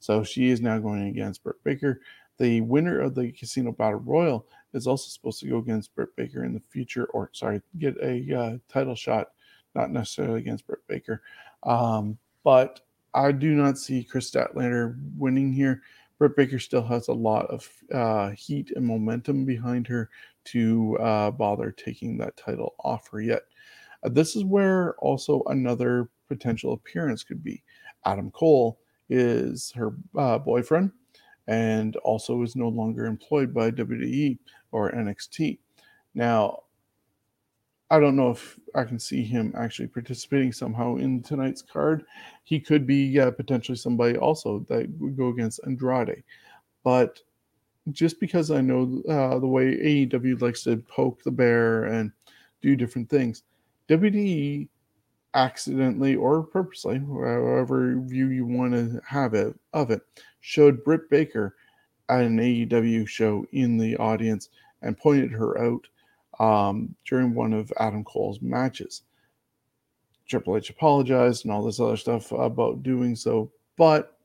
So 0.00 0.22
she 0.22 0.50
is 0.50 0.60
now 0.60 0.78
going 0.78 1.08
against 1.08 1.42
Britt 1.42 1.62
Baker. 1.64 2.00
The 2.38 2.60
winner 2.62 3.00
of 3.00 3.14
the 3.14 3.32
Casino 3.32 3.72
Battle 3.72 4.00
Royal 4.00 4.46
is 4.72 4.86
also 4.86 5.08
supposed 5.08 5.40
to 5.40 5.48
go 5.48 5.58
against 5.58 5.94
Britt 5.94 6.14
Baker 6.16 6.44
in 6.44 6.54
the 6.54 6.60
future, 6.60 7.06
or 7.06 7.30
sorry, 7.32 7.60
get 7.78 7.96
a 8.02 8.38
uh, 8.38 8.58
title 8.68 8.94
shot, 8.94 9.28
not 9.74 9.90
necessarily 9.90 10.40
against 10.40 10.66
Britt 10.66 10.86
Baker. 10.86 11.22
Um, 11.64 12.18
but 12.44 12.80
I 13.14 13.32
do 13.32 13.54
not 13.54 13.78
see 13.78 14.04
Kris 14.04 14.30
Statlander 14.30 14.96
winning 15.16 15.52
here. 15.52 15.82
Britt 16.18 16.36
Baker 16.36 16.58
still 16.58 16.82
has 16.82 17.08
a 17.08 17.12
lot 17.12 17.46
of 17.46 17.68
uh, 17.92 18.30
heat 18.30 18.72
and 18.76 18.86
momentum 18.86 19.44
behind 19.44 19.86
her 19.88 20.10
to 20.44 20.96
uh, 20.98 21.30
bother 21.30 21.70
taking 21.72 22.18
that 22.18 22.36
title 22.36 22.74
off 22.80 23.08
her 23.10 23.20
yet. 23.20 23.42
Uh, 24.02 24.08
this 24.08 24.36
is 24.36 24.44
where 24.44 24.94
also 24.96 25.42
another 25.46 26.08
potential 26.28 26.72
appearance 26.72 27.24
could 27.24 27.42
be. 27.42 27.62
Adam 28.04 28.30
Cole 28.30 28.78
is 29.08 29.72
her 29.72 29.94
uh, 30.16 30.38
boyfriend 30.38 30.92
and 31.48 31.96
also 31.96 32.42
is 32.42 32.54
no 32.54 32.68
longer 32.68 33.06
employed 33.06 33.52
by 33.52 33.70
WWE 33.70 34.38
or 34.70 34.92
NXT. 34.92 35.58
Now, 36.14 36.62
I 37.90 37.98
don't 37.98 38.16
know 38.16 38.30
if 38.30 38.58
I 38.74 38.84
can 38.84 38.98
see 38.98 39.24
him 39.24 39.54
actually 39.56 39.88
participating 39.88 40.52
somehow 40.52 40.96
in 40.96 41.22
tonight's 41.22 41.62
card. 41.62 42.04
He 42.44 42.60
could 42.60 42.86
be 42.86 43.18
uh, 43.18 43.30
potentially 43.30 43.78
somebody 43.78 44.18
also 44.18 44.64
that 44.68 44.90
would 44.98 45.16
go 45.16 45.28
against 45.28 45.60
Andrade. 45.66 46.22
But 46.84 47.20
just 47.92 48.20
because 48.20 48.50
I 48.50 48.60
know 48.60 49.02
uh, 49.08 49.38
the 49.38 49.46
way 49.46 49.74
AEW 49.76 50.42
likes 50.42 50.64
to 50.64 50.76
poke 50.76 51.22
the 51.22 51.30
bear 51.30 51.84
and 51.84 52.12
do 52.60 52.76
different 52.76 53.08
things, 53.08 53.42
WWE 53.88 54.68
accidentally 55.38 56.16
or 56.16 56.42
purposely, 56.42 56.98
however 56.98 58.00
view 58.00 58.28
you 58.28 58.44
want 58.44 58.72
to 58.72 59.00
have 59.06 59.34
it 59.34 59.54
of 59.72 59.90
it, 59.90 60.02
showed 60.40 60.84
Britt 60.84 61.08
Baker 61.08 61.54
at 62.08 62.22
an 62.22 62.38
AEW 62.38 63.06
show 63.06 63.46
in 63.52 63.78
the 63.78 63.96
audience 63.98 64.48
and 64.82 64.98
pointed 64.98 65.30
her 65.30 65.58
out 65.58 65.86
um, 66.40 66.94
during 67.06 67.34
one 67.34 67.52
of 67.52 67.72
Adam 67.78 68.02
Cole's 68.02 68.40
matches. 68.42 69.02
Triple 70.26 70.56
H 70.56 70.70
apologized 70.70 71.44
and 71.44 71.52
all 71.52 71.64
this 71.64 71.80
other 71.80 71.96
stuff 71.96 72.32
about 72.32 72.82
doing 72.82 73.14
so, 73.14 73.50
but 73.76 74.18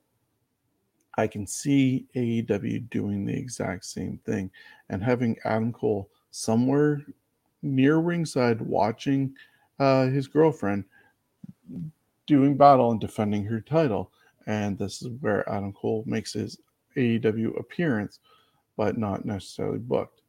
I 1.16 1.28
can 1.28 1.46
see 1.46 2.08
AEW 2.16 2.90
doing 2.90 3.24
the 3.24 3.38
exact 3.38 3.86
same 3.86 4.20
thing 4.26 4.50
and 4.90 5.04
having 5.04 5.38
Adam 5.46 5.72
Cole 5.72 6.10
somewhere 6.32 7.04
near 7.62 7.98
ringside 7.98 8.60
watching 8.62 9.36
uh, 9.80 10.08
his 10.08 10.28
girlfriend 10.28 10.86
doing 12.28 12.56
battle 12.58 12.92
and 12.92 13.00
defending 13.00 13.44
her 13.46 13.62
title. 13.62 14.12
And 14.46 14.78
this 14.78 15.02
is 15.02 15.10
where 15.22 15.48
Adam 15.50 15.74
Cole 15.74 16.04
makes 16.06 16.34
his 16.34 16.58
AEW 16.98 17.60
appearance, 17.60 18.20
but 18.78 18.98
not 18.98 19.26
necessarily 19.26 19.80
booked. 19.80 20.22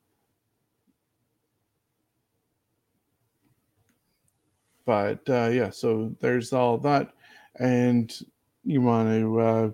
But 4.84 5.20
uh, 5.28 5.48
yeah, 5.48 5.70
so 5.70 6.14
there's 6.20 6.52
all 6.52 6.78
that. 6.78 7.12
And 7.58 8.14
you 8.64 8.82
want 8.82 9.08
to 9.10 9.40
uh, 9.40 9.70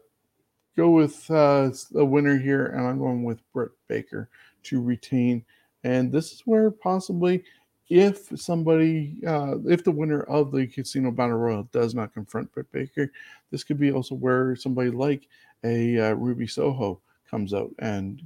go 0.76 0.90
with 0.90 1.30
uh, 1.30 1.70
the 1.90 2.04
winner 2.04 2.38
here, 2.38 2.66
and 2.66 2.86
I'm 2.86 2.98
going 2.98 3.24
with 3.24 3.40
Britt 3.52 3.72
Baker 3.88 4.28
to 4.64 4.80
retain. 4.80 5.44
And 5.82 6.12
this 6.12 6.32
is 6.32 6.42
where 6.44 6.70
possibly 6.70 7.42
if 7.90 8.28
somebody, 8.40 9.16
uh, 9.26 9.56
if 9.66 9.82
the 9.82 9.90
winner 9.90 10.22
of 10.22 10.52
the 10.52 10.68
Casino 10.68 11.10
Battle 11.10 11.36
Royal 11.36 11.64
does 11.72 11.92
not 11.92 12.14
confront 12.14 12.52
Britt 12.52 12.70
Baker, 12.70 13.10
this 13.50 13.64
could 13.64 13.80
be 13.80 13.90
also 13.90 14.14
where 14.14 14.54
somebody 14.54 14.90
like 14.90 15.26
a 15.64 15.98
uh, 15.98 16.12
Ruby 16.14 16.46
Soho 16.46 17.00
comes 17.28 17.52
out 17.52 17.70
and 17.80 18.22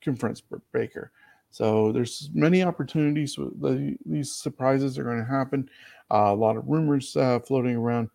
confronts 0.00 0.40
Britt 0.40 0.62
Baker. 0.72 1.10
So 1.50 1.90
there's 1.90 2.30
many 2.32 2.62
opportunities. 2.62 3.34
The, 3.34 3.96
these 4.06 4.32
surprises 4.32 4.96
are 4.96 5.04
going 5.04 5.18
to 5.18 5.24
happen. 5.24 5.68
Uh, 6.08 6.30
a 6.30 6.34
lot 6.34 6.56
of 6.56 6.68
rumors 6.68 7.16
uh, 7.16 7.40
floating 7.40 7.74
around. 7.74 8.08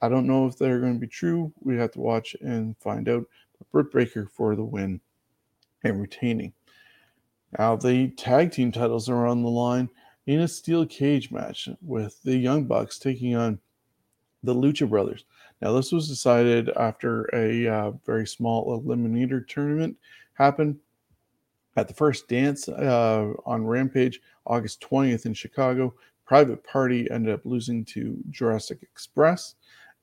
I 0.00 0.08
don't 0.08 0.26
know 0.26 0.46
if 0.46 0.56
they're 0.56 0.80
going 0.80 0.94
to 0.94 1.00
be 1.00 1.06
true. 1.06 1.52
We 1.60 1.76
have 1.76 1.92
to 1.92 2.00
watch 2.00 2.34
and 2.40 2.74
find 2.78 3.06
out. 3.10 3.24
But 3.58 3.70
Britt 3.70 3.92
Baker 3.92 4.26
for 4.32 4.56
the 4.56 4.64
win 4.64 5.00
and 5.84 6.00
retaining. 6.00 6.54
Now 7.58 7.76
the 7.76 8.08
tag 8.08 8.52
team 8.52 8.72
titles 8.72 9.10
are 9.10 9.26
on 9.26 9.42
the 9.42 9.50
line 9.50 9.90
in 10.28 10.40
a 10.40 10.48
steel 10.48 10.84
cage 10.84 11.30
match 11.30 11.70
with 11.80 12.22
the 12.22 12.36
Young 12.36 12.64
Bucks 12.64 12.98
taking 12.98 13.34
on 13.34 13.58
the 14.42 14.54
Lucha 14.54 14.86
Brothers. 14.86 15.24
Now, 15.62 15.72
this 15.72 15.90
was 15.90 16.06
decided 16.06 16.68
after 16.76 17.34
a 17.34 17.66
uh, 17.66 17.92
very 18.04 18.26
small 18.26 18.78
eliminator 18.78 19.48
tournament 19.48 19.96
happened 20.34 20.76
at 21.76 21.88
the 21.88 21.94
first 21.94 22.28
dance 22.28 22.68
uh, 22.68 23.32
on 23.46 23.66
Rampage, 23.66 24.20
August 24.46 24.82
20th 24.82 25.24
in 25.24 25.32
Chicago. 25.32 25.94
Private 26.26 26.62
Party 26.62 27.10
ended 27.10 27.32
up 27.32 27.46
losing 27.46 27.82
to 27.86 28.18
Jurassic 28.28 28.82
Express. 28.82 29.54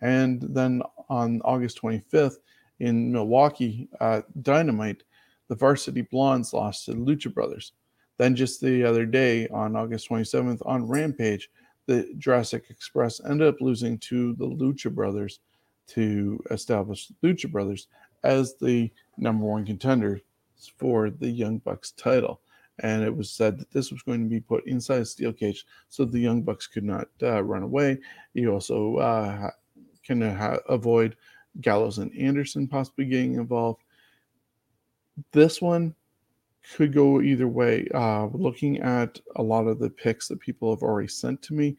And 0.02 0.42
then 0.42 0.82
on 1.08 1.40
August 1.46 1.80
25th 1.80 2.38
in 2.80 3.12
Milwaukee, 3.12 3.90
uh, 4.00 4.22
Dynamite, 4.42 5.04
the 5.50 5.56
Varsity 5.56 6.02
Blondes 6.02 6.52
lost 6.52 6.86
to 6.86 6.94
the 6.94 6.98
Lucha 6.98 7.32
Brothers. 7.32 7.74
Then, 8.18 8.36
just 8.36 8.62
the 8.62 8.84
other 8.84 9.06
day 9.06 9.48
on 9.50 9.76
August 9.76 10.10
27th 10.10 10.62
on 10.66 10.88
Rampage, 10.88 11.50
the 11.86 12.14
Jurassic 12.18 12.66
Express 12.70 13.22
ended 13.24 13.48
up 13.48 13.62
losing 13.62 13.98
to 14.00 14.34
the 14.36 14.48
Lucha 14.48 14.94
Brothers 14.94 15.40
to 15.88 16.42
establish 16.52 17.08
the 17.08 17.28
Lucha 17.28 17.52
Brothers 17.52 17.88
as 18.24 18.56
the 18.56 18.90
number 19.18 19.46
one 19.46 19.66
contender 19.66 20.22
for 20.78 21.10
the 21.10 21.30
Young 21.30 21.60
Bucks 21.60 21.92
title. 21.92 22.42
And 22.80 23.04
it 23.04 23.16
was 23.16 23.32
said 23.32 23.60
that 23.60 23.72
this 23.72 23.92
was 23.92 24.02
going 24.02 24.24
to 24.24 24.30
be 24.30 24.40
put 24.42 24.66
inside 24.68 25.02
a 25.02 25.06
steel 25.06 25.32
cage 25.32 25.66
so 25.90 26.04
the 26.04 26.20
Young 26.20 26.42
Bucks 26.42 26.68
could 26.68 26.84
not 26.84 27.08
uh, 27.22 27.44
run 27.44 27.64
away. 27.64 28.00
You 28.34 28.52
also 28.52 28.98
uh, 28.98 29.52
can 30.04 30.22
ha- 30.22 30.58
avoid 30.68 31.16
Gallows 31.62 32.00
and 32.00 32.16
Anderson 32.18 32.68
possibly 32.68 33.06
getting 33.06 33.36
involved. 33.36 33.82
This 35.32 35.62
one 35.62 35.96
could 36.74 36.94
go 36.94 37.22
either 37.22 37.48
way. 37.48 37.88
Uh, 37.94 38.28
looking 38.28 38.80
at 38.80 39.20
a 39.36 39.44
lot 39.44 39.68
of 39.68 39.80
the 39.80 39.90
picks 39.90 40.28
that 40.28 40.40
people 40.40 40.74
have 40.74 40.84
already 40.84 41.08
sent 41.08 41.42
to 41.44 41.54
me, 41.54 41.78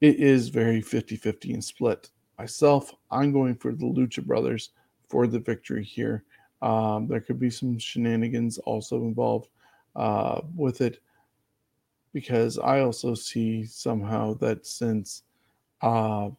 it 0.00 0.16
is 0.16 0.48
very 0.48 0.80
50 0.80 1.16
50 1.16 1.54
and 1.54 1.64
split. 1.64 2.10
Myself, 2.38 2.94
I'm 3.10 3.32
going 3.32 3.56
for 3.56 3.72
the 3.72 3.84
Lucha 3.84 4.24
Brothers 4.24 4.70
for 5.08 5.26
the 5.26 5.40
victory 5.40 5.84
here. 5.84 6.24
Um, 6.62 7.06
there 7.06 7.20
could 7.20 7.38
be 7.38 7.50
some 7.50 7.78
shenanigans 7.78 8.58
also 8.58 8.96
involved 8.98 9.48
uh, 9.96 10.40
with 10.54 10.80
it 10.80 11.00
because 12.12 12.58
I 12.58 12.80
also 12.80 13.14
see 13.14 13.64
somehow 13.64 14.34
that 14.34 14.66
since 14.66 15.22
uh, 15.82 16.30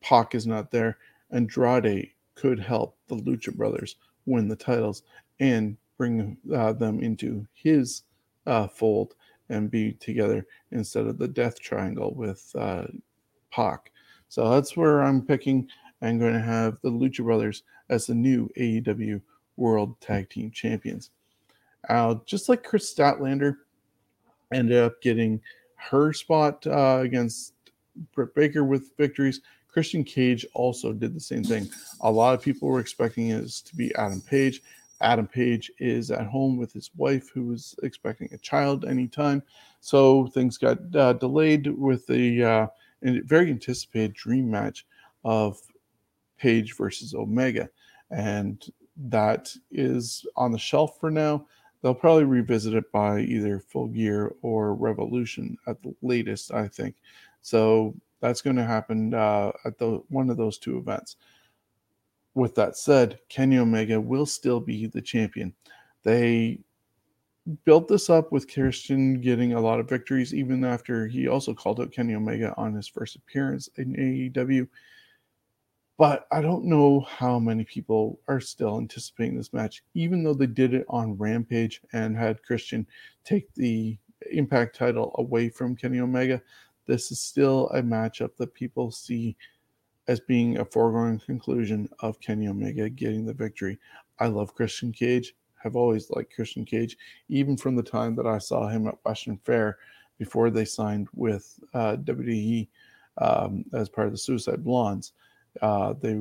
Pac 0.00 0.34
is 0.34 0.46
not 0.46 0.70
there, 0.70 0.98
Andrade 1.30 2.12
could 2.34 2.58
help 2.58 2.96
the 3.08 3.16
Lucha 3.16 3.54
Brothers 3.54 3.96
win 4.28 4.48
the 4.48 4.56
titles 4.56 5.02
and 5.40 5.76
bring 5.96 6.36
uh, 6.54 6.72
them 6.72 7.00
into 7.00 7.46
his 7.54 8.02
uh, 8.46 8.68
fold 8.68 9.14
and 9.50 9.70
be 9.70 9.92
together 9.92 10.46
instead 10.72 11.06
of 11.06 11.18
the 11.18 11.28
death 11.28 11.58
triangle 11.60 12.14
with 12.14 12.50
uh, 12.56 12.84
Pac. 13.50 13.90
So 14.28 14.50
that's 14.50 14.76
where 14.76 15.02
I'm 15.02 15.22
picking. 15.22 15.68
I'm 16.02 16.18
going 16.18 16.34
to 16.34 16.40
have 16.40 16.78
the 16.82 16.90
Lucha 16.90 17.24
Brothers 17.24 17.62
as 17.88 18.06
the 18.06 18.14
new 18.14 18.48
AEW 18.58 19.20
World 19.56 20.00
Tag 20.00 20.28
Team 20.30 20.50
Champions. 20.50 21.10
Uh, 21.88 22.16
just 22.26 22.48
like 22.48 22.62
Kris 22.62 22.94
Statlander 22.94 23.56
ended 24.52 24.76
up 24.76 25.00
getting 25.00 25.40
her 25.76 26.12
spot 26.12 26.66
uh, 26.66 27.00
against 27.02 27.54
Britt 28.14 28.34
Baker 28.34 28.64
with 28.64 28.96
victories, 28.96 29.40
Christian 29.78 30.02
Cage 30.02 30.44
also 30.54 30.92
did 30.92 31.14
the 31.14 31.20
same 31.20 31.44
thing. 31.44 31.70
A 32.00 32.10
lot 32.10 32.34
of 32.34 32.42
people 32.42 32.66
were 32.66 32.80
expecting 32.80 33.28
it 33.28 33.48
to 33.64 33.76
be 33.76 33.94
Adam 33.94 34.20
Page. 34.20 34.60
Adam 35.00 35.28
Page 35.28 35.70
is 35.78 36.10
at 36.10 36.26
home 36.26 36.56
with 36.56 36.72
his 36.72 36.90
wife, 36.96 37.30
who 37.32 37.44
was 37.44 37.76
expecting 37.84 38.28
a 38.32 38.38
child 38.38 38.84
anytime. 38.84 39.40
So 39.80 40.26
things 40.34 40.58
got 40.58 40.78
uh, 40.96 41.12
delayed 41.12 41.68
with 41.68 42.08
the 42.08 42.42
uh, 42.42 42.66
very 43.02 43.52
anticipated 43.52 44.14
dream 44.14 44.50
match 44.50 44.84
of 45.24 45.60
Page 46.38 46.74
versus 46.76 47.14
Omega. 47.14 47.70
And 48.10 48.60
that 48.96 49.54
is 49.70 50.26
on 50.34 50.50
the 50.50 50.58
shelf 50.58 50.98
for 50.98 51.12
now. 51.12 51.46
They'll 51.82 51.94
probably 51.94 52.24
revisit 52.24 52.74
it 52.74 52.90
by 52.90 53.20
either 53.20 53.60
Full 53.60 53.86
Gear 53.86 54.34
or 54.42 54.74
Revolution 54.74 55.56
at 55.68 55.80
the 55.84 55.94
latest, 56.02 56.52
I 56.52 56.66
think. 56.66 56.96
So 57.42 57.94
that's 58.20 58.42
going 58.42 58.56
to 58.56 58.64
happen 58.64 59.14
uh, 59.14 59.52
at 59.64 59.78
the 59.78 60.02
one 60.08 60.30
of 60.30 60.36
those 60.36 60.58
two 60.58 60.78
events. 60.78 61.16
With 62.34 62.54
that 62.56 62.76
said, 62.76 63.18
Kenny 63.28 63.58
Omega 63.58 64.00
will 64.00 64.26
still 64.26 64.60
be 64.60 64.86
the 64.86 65.02
champion. 65.02 65.54
They 66.04 66.60
built 67.64 67.88
this 67.88 68.10
up 68.10 68.30
with 68.30 68.52
Christian 68.52 69.20
getting 69.20 69.54
a 69.54 69.60
lot 69.60 69.80
of 69.80 69.88
victories, 69.88 70.34
even 70.34 70.64
after 70.64 71.06
he 71.06 71.28
also 71.28 71.54
called 71.54 71.80
out 71.80 71.92
Kenny 71.92 72.14
Omega 72.14 72.54
on 72.56 72.74
his 72.74 72.86
first 72.86 73.16
appearance 73.16 73.68
in 73.76 73.94
AEW. 73.94 74.68
But 75.96 76.28
I 76.30 76.40
don't 76.40 76.64
know 76.64 77.00
how 77.00 77.40
many 77.40 77.64
people 77.64 78.20
are 78.28 78.40
still 78.40 78.78
anticipating 78.78 79.36
this 79.36 79.52
match, 79.52 79.82
even 79.94 80.22
though 80.22 80.34
they 80.34 80.46
did 80.46 80.74
it 80.74 80.86
on 80.88 81.18
Rampage 81.18 81.80
and 81.92 82.16
had 82.16 82.42
Christian 82.42 82.86
take 83.24 83.52
the 83.54 83.98
Impact 84.32 84.74
title 84.74 85.14
away 85.16 85.48
from 85.48 85.76
Kenny 85.76 86.00
Omega. 86.00 86.42
This 86.88 87.12
is 87.12 87.20
still 87.20 87.68
a 87.68 87.82
matchup 87.82 88.30
that 88.38 88.54
people 88.54 88.90
see 88.90 89.36
as 90.08 90.20
being 90.20 90.58
a 90.58 90.64
foregone 90.64 91.20
conclusion 91.20 91.88
of 92.00 92.18
Kenny 92.18 92.48
Omega 92.48 92.88
getting 92.88 93.26
the 93.26 93.34
victory. 93.34 93.78
I 94.18 94.26
love 94.26 94.54
Christian 94.54 94.90
Cage 94.90 95.34
have 95.62 95.76
always 95.76 96.10
liked 96.10 96.34
Christian 96.34 96.64
Cage, 96.64 96.96
even 97.28 97.56
from 97.56 97.76
the 97.76 97.82
time 97.82 98.16
that 98.16 98.26
I 98.26 98.38
saw 98.38 98.68
him 98.68 98.86
at 98.86 98.98
Western 99.04 99.38
Fair 99.44 99.78
before 100.18 100.50
they 100.50 100.64
signed 100.64 101.08
with 101.14 101.60
uh, 101.74 101.96
WWE 101.96 102.68
um, 103.18 103.64
as 103.74 103.88
part 103.88 104.06
of 104.06 104.12
the 104.12 104.18
Suicide 104.18 104.64
Blondes. 104.64 105.12
Uh, 105.60 105.94
they 106.00 106.18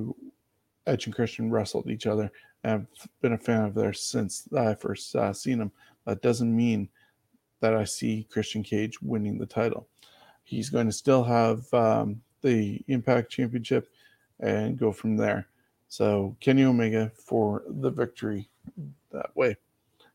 Edge 0.85 1.05
and 1.05 1.15
Christian 1.15 1.51
wrestled 1.51 1.89
each 1.89 2.07
other. 2.07 2.31
I've 2.63 2.87
been 3.21 3.33
a 3.33 3.37
fan 3.37 3.63
of 3.63 3.73
theirs 3.73 4.01
since 4.01 4.47
I 4.57 4.73
first 4.73 5.15
uh, 5.15 5.31
seen 5.33 5.59
them. 5.59 5.71
That 6.05 6.21
doesn't 6.21 6.53
mean 6.53 6.89
that 7.59 7.73
I 7.73 7.83
see 7.83 8.27
Christian 8.29 8.63
Cage 8.63 9.01
winning 9.01 9.37
the 9.37 9.45
title. 9.45 9.87
He's 10.47 10.69
going 10.69 10.85
to 10.85 10.93
still 10.93 11.25
have 11.25 11.71
um, 11.73 12.21
the 12.41 12.81
Impact 12.87 13.29
Championship 13.29 13.89
and 14.39 14.79
go 14.79 14.93
from 14.93 15.17
there. 15.17 15.49
So 15.89 16.37
Kenny 16.39 16.63
Omega 16.63 17.11
for 17.13 17.63
the 17.67 17.89
victory 17.89 18.49
that 19.11 19.35
way. 19.35 19.57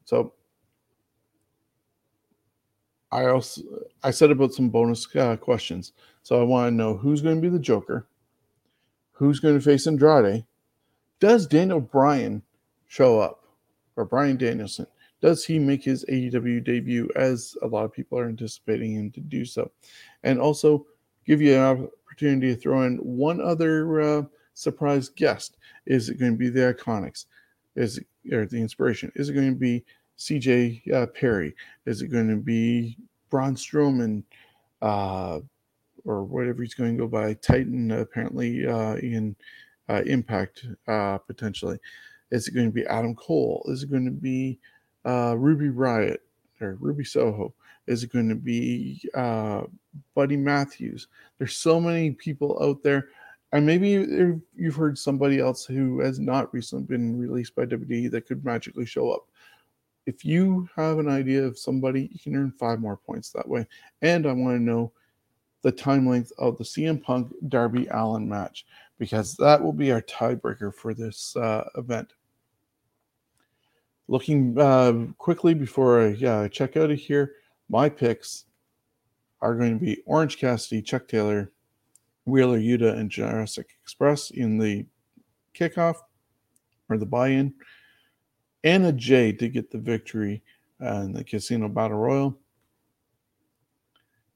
So 0.06 0.32
I 3.10 3.26
also 3.26 3.60
I 4.02 4.10
said 4.10 4.30
about 4.30 4.54
some 4.54 4.70
bonus 4.70 5.06
uh, 5.14 5.36
questions. 5.36 5.92
So 6.22 6.40
I 6.40 6.44
want 6.44 6.72
to 6.72 6.74
know 6.74 6.96
who's 6.96 7.20
going 7.20 7.36
to 7.36 7.42
be 7.42 7.50
the 7.50 7.58
Joker, 7.58 8.06
who's 9.10 9.38
going 9.38 9.54
to 9.54 9.60
face 9.60 9.86
Andrade, 9.86 10.46
does 11.20 11.46
Daniel 11.46 11.80
Bryan 11.80 12.42
show 12.88 13.20
up, 13.20 13.44
or 13.96 14.06
Bryan 14.06 14.38
Danielson? 14.38 14.86
Does 15.22 15.44
he 15.44 15.58
make 15.58 15.84
his 15.84 16.04
AEW 16.06 16.64
debut 16.64 17.08
as 17.14 17.56
a 17.62 17.66
lot 17.66 17.84
of 17.84 17.92
people 17.92 18.18
are 18.18 18.28
anticipating 18.28 18.92
him 18.92 19.10
to 19.12 19.20
do 19.20 19.44
so? 19.44 19.70
And 20.24 20.40
also 20.40 20.84
give 21.24 21.40
you 21.40 21.54
an 21.54 21.88
opportunity 22.08 22.52
to 22.52 22.60
throw 22.60 22.82
in 22.82 22.96
one 22.96 23.40
other 23.40 24.00
uh, 24.00 24.22
surprise 24.54 25.08
guest. 25.08 25.58
Is 25.86 26.08
it 26.08 26.18
going 26.18 26.32
to 26.32 26.38
be 26.38 26.48
the 26.48 26.74
Iconics? 26.74 27.26
Is 27.76 27.98
it 27.98 28.06
or 28.32 28.46
the 28.46 28.60
inspiration? 28.60 29.12
Is 29.14 29.28
it 29.28 29.34
going 29.34 29.52
to 29.52 29.58
be 29.58 29.84
CJ 30.18 30.92
uh, 30.92 31.06
Perry? 31.06 31.54
Is 31.86 32.02
it 32.02 32.08
going 32.08 32.28
to 32.28 32.36
be 32.36 32.96
Braun 33.30 33.54
Strowman, 33.54 34.22
uh, 34.82 35.40
or 36.04 36.24
whatever 36.24 36.62
he's 36.62 36.74
going 36.74 36.96
to 36.96 37.02
go 37.02 37.08
by? 37.08 37.34
Titan, 37.34 37.90
apparently 37.92 38.66
uh, 38.66 38.96
in 38.96 39.34
uh, 39.88 40.02
Impact, 40.06 40.66
uh, 40.86 41.18
potentially. 41.18 41.78
Is 42.30 42.48
it 42.48 42.54
going 42.54 42.66
to 42.66 42.72
be 42.72 42.86
Adam 42.86 43.14
Cole? 43.14 43.64
Is 43.68 43.82
it 43.82 43.90
going 43.90 44.04
to 44.04 44.10
be 44.10 44.58
uh, 45.04 45.34
Ruby 45.36 45.68
Riott 45.68 46.18
or 46.60 46.76
Ruby 46.80 47.04
Soho? 47.04 47.54
Is 47.86 48.04
it 48.04 48.12
going 48.12 48.28
to 48.28 48.34
be 48.34 49.02
Buddy 50.14 50.36
Matthews? 50.36 51.08
There's 51.38 51.56
so 51.56 51.80
many 51.80 52.12
people 52.12 52.58
out 52.62 52.82
there 52.82 53.08
and 53.52 53.66
maybe 53.66 53.90
you've 54.56 54.76
heard 54.76 54.98
somebody 54.98 55.38
else 55.38 55.64
who 55.64 56.00
has 56.00 56.18
not 56.18 56.52
recently 56.54 56.84
been 56.84 57.18
released 57.18 57.54
by 57.54 57.66
WWE 57.66 58.10
that 58.10 58.26
could 58.26 58.44
magically 58.44 58.86
show 58.86 59.10
up. 59.10 59.26
If 60.06 60.24
you 60.24 60.68
have 60.74 60.98
an 60.98 61.08
idea 61.08 61.44
of 61.44 61.58
somebody, 61.58 62.08
you 62.10 62.18
can 62.18 62.34
earn 62.34 62.50
five 62.50 62.80
more 62.80 62.96
points 62.96 63.30
that 63.30 63.46
way. 63.46 63.66
And 64.00 64.26
I 64.26 64.32
want 64.32 64.56
to 64.56 64.62
know 64.62 64.92
the 65.60 65.70
time 65.70 66.08
length 66.08 66.32
of 66.38 66.56
the 66.56 66.64
CM 66.64 67.00
Punk 67.00 67.32
Darby 67.48 67.86
Allin 67.90 68.26
match 68.26 68.64
because 68.98 69.34
that 69.36 69.62
will 69.62 69.72
be 69.72 69.92
our 69.92 70.02
tiebreaker 70.02 70.74
for 70.74 70.94
this 70.94 71.36
uh, 71.36 71.68
event. 71.76 72.14
Looking 74.08 74.58
uh, 74.58 75.06
quickly 75.18 75.54
before 75.54 76.02
I 76.02 76.12
uh, 76.24 76.48
check 76.48 76.76
out 76.76 76.90
of 76.90 76.98
here, 76.98 77.32
my 77.68 77.88
picks 77.88 78.44
are 79.40 79.54
going 79.54 79.78
to 79.78 79.84
be 79.84 80.02
Orange 80.06 80.38
Cassidy, 80.38 80.82
Chuck 80.82 81.08
Taylor, 81.08 81.52
Wheeler 82.24 82.58
Yuta 82.58 82.96
and 82.96 83.10
Jurassic 83.10 83.70
Express 83.82 84.30
in 84.30 84.58
the 84.58 84.86
kickoff 85.54 85.96
or 86.88 86.98
the 86.98 87.06
buy 87.06 87.28
in. 87.28 87.54
Anna 88.64 88.92
Jay 88.92 89.32
to 89.32 89.48
get 89.48 89.70
the 89.70 89.78
victory 89.78 90.42
in 90.80 91.12
the 91.12 91.24
Casino 91.24 91.68
Battle 91.68 91.98
Royal. 91.98 92.38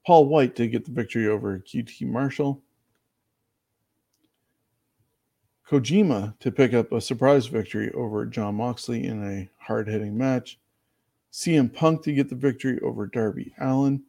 Paul 0.05 0.27
White 0.27 0.55
to 0.55 0.67
get 0.67 0.85
the 0.85 0.91
victory 0.91 1.27
over 1.27 1.59
QT 1.59 2.01
Marshall. 2.07 2.61
Kojima 5.69 6.39
to 6.39 6.51
pick 6.51 6.73
up 6.73 6.91
a 6.91 7.01
surprise 7.01 7.47
victory 7.47 7.91
over 7.91 8.25
Jon 8.25 8.55
Moxley 8.55 9.05
in 9.05 9.23
a 9.23 9.49
hard 9.63 9.87
hitting 9.87 10.17
match. 10.17 10.59
CM 11.31 11.73
Punk 11.73 12.03
to 12.03 12.13
get 12.13 12.29
the 12.29 12.35
victory 12.35 12.79
over 12.79 13.05
Darby 13.05 13.53
Allin. 13.59 14.03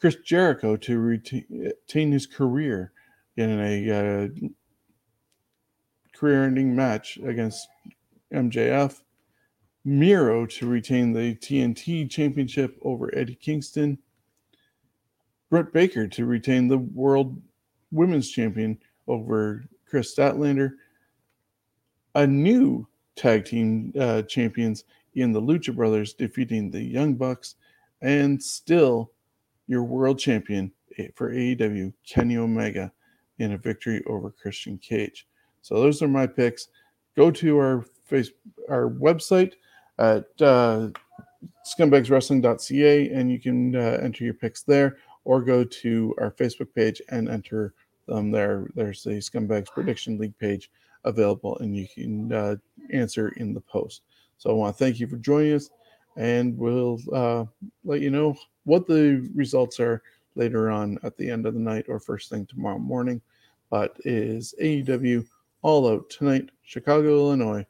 Chris 0.00 0.16
Jericho 0.24 0.76
to 0.76 0.98
retain 0.98 2.12
his 2.12 2.26
career 2.26 2.92
in 3.36 3.58
a 3.60 3.90
uh, 3.90 4.28
career 6.14 6.44
ending 6.44 6.76
match 6.76 7.16
against 7.24 7.68
MJF. 8.32 9.00
Miro 9.84 10.46
to 10.46 10.66
retain 10.66 11.12
the 11.12 11.34
TNT 11.34 12.08
championship 12.08 12.78
over 12.82 13.12
Eddie 13.14 13.34
Kingston. 13.34 13.98
Britt 15.50 15.72
Baker 15.72 16.06
to 16.06 16.24
retain 16.24 16.68
the 16.68 16.78
world 16.78 17.42
women's 17.90 18.30
champion 18.30 18.78
over 19.08 19.64
Kris 19.88 20.14
Statlander. 20.14 20.72
A 22.14 22.26
new 22.26 22.86
tag 23.16 23.44
team 23.44 23.92
uh, 23.98 24.22
champions 24.22 24.84
in 25.14 25.32
the 25.32 25.40
Lucha 25.40 25.74
Brothers 25.74 26.14
defeating 26.14 26.70
the 26.70 26.82
Young 26.82 27.14
Bucks. 27.14 27.56
And 28.02 28.42
still 28.42 29.10
your 29.66 29.82
world 29.82 30.18
champion 30.18 30.70
for 31.14 31.32
AEW, 31.32 31.92
Kenny 32.06 32.36
Omega, 32.36 32.92
in 33.38 33.52
a 33.52 33.58
victory 33.58 34.02
over 34.06 34.30
Christian 34.30 34.78
Cage. 34.78 35.26
So 35.62 35.80
those 35.80 36.02
are 36.02 36.08
my 36.08 36.26
picks. 36.26 36.68
Go 37.16 37.30
to 37.30 37.58
our 37.58 37.84
face 38.04 38.30
our 38.68 38.90
website 38.90 39.54
at 39.98 40.26
uh, 40.40 40.88
scumbagswrestling.ca 41.66 43.10
and 43.10 43.30
you 43.30 43.40
can 43.40 43.74
uh, 43.74 43.98
enter 44.02 44.24
your 44.24 44.34
picks 44.34 44.62
there, 44.62 44.98
or 45.24 45.40
go 45.40 45.64
to 45.64 46.14
our 46.18 46.30
Facebook 46.32 46.74
page 46.74 47.00
and 47.08 47.28
enter 47.28 47.74
them 48.06 48.30
there. 48.30 48.68
There's 48.74 49.04
a 49.06 49.20
Scumbags 49.20 49.70
Prediction 49.70 50.18
League 50.18 50.38
page 50.38 50.70
available, 51.04 51.58
and 51.58 51.76
you 51.76 51.86
can 51.92 52.32
uh, 52.32 52.56
answer 52.92 53.28
in 53.36 53.54
the 53.54 53.60
post. 53.60 54.02
So 54.38 54.50
I 54.50 54.54
want 54.54 54.76
to 54.76 54.84
thank 54.84 55.00
you 55.00 55.06
for 55.06 55.16
joining 55.16 55.54
us, 55.54 55.70
and 56.16 56.56
we'll 56.56 56.98
uh, 57.12 57.44
let 57.84 58.00
you 58.00 58.10
know 58.10 58.36
what 58.64 58.86
the 58.86 59.28
results 59.34 59.80
are 59.80 60.02
later 60.34 60.70
on 60.70 60.98
at 61.02 61.16
the 61.16 61.30
end 61.30 61.46
of 61.46 61.54
the 61.54 61.60
night 61.60 61.86
or 61.88 62.00
first 62.00 62.30
thing 62.30 62.46
tomorrow 62.46 62.78
morning. 62.78 63.20
But 63.70 63.96
is 64.04 64.54
AEW 64.60 65.26
All 65.62 65.88
Out 65.88 66.10
tonight, 66.10 66.50
Chicago, 66.62 67.08
Illinois. 67.08 67.66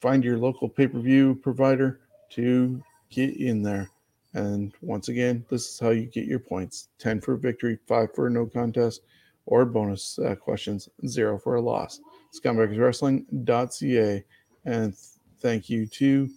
Find 0.00 0.24
your 0.24 0.38
local 0.38 0.68
pay 0.68 0.86
per 0.86 0.98
view 0.98 1.34
provider 1.34 2.00
to 2.30 2.82
get 3.10 3.36
in 3.36 3.62
there. 3.62 3.90
And 4.34 4.72
once 4.80 5.08
again, 5.08 5.44
this 5.50 5.68
is 5.68 5.78
how 5.78 5.90
you 5.90 6.06
get 6.06 6.26
your 6.26 6.38
points 6.38 6.88
10 6.98 7.20
for 7.20 7.36
victory, 7.36 7.78
5 7.86 8.14
for 8.14 8.28
a 8.28 8.30
no 8.30 8.46
contest, 8.46 9.02
or 9.46 9.64
bonus 9.64 10.18
uh, 10.18 10.36
questions, 10.36 10.88
0 11.06 11.38
for 11.38 11.56
a 11.56 11.60
loss. 11.60 12.00
ScumbagsWrestling.ca. 12.34 14.24
And 14.64 14.94
thank 15.40 15.68
you 15.68 15.86
to 15.86 16.30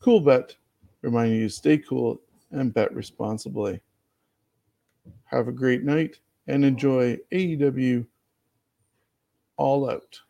CoolBet 0.00 0.54
reminding 1.02 1.38
you 1.38 1.48
to 1.48 1.54
stay 1.54 1.78
cool 1.78 2.20
and 2.50 2.72
bet 2.72 2.94
responsibly. 2.94 3.80
Have 5.26 5.48
a 5.48 5.52
great 5.52 5.82
night 5.84 6.18
and 6.46 6.64
enjoy 6.64 7.18
AEW 7.32 8.06
All 9.56 9.90
Out. 9.90 10.20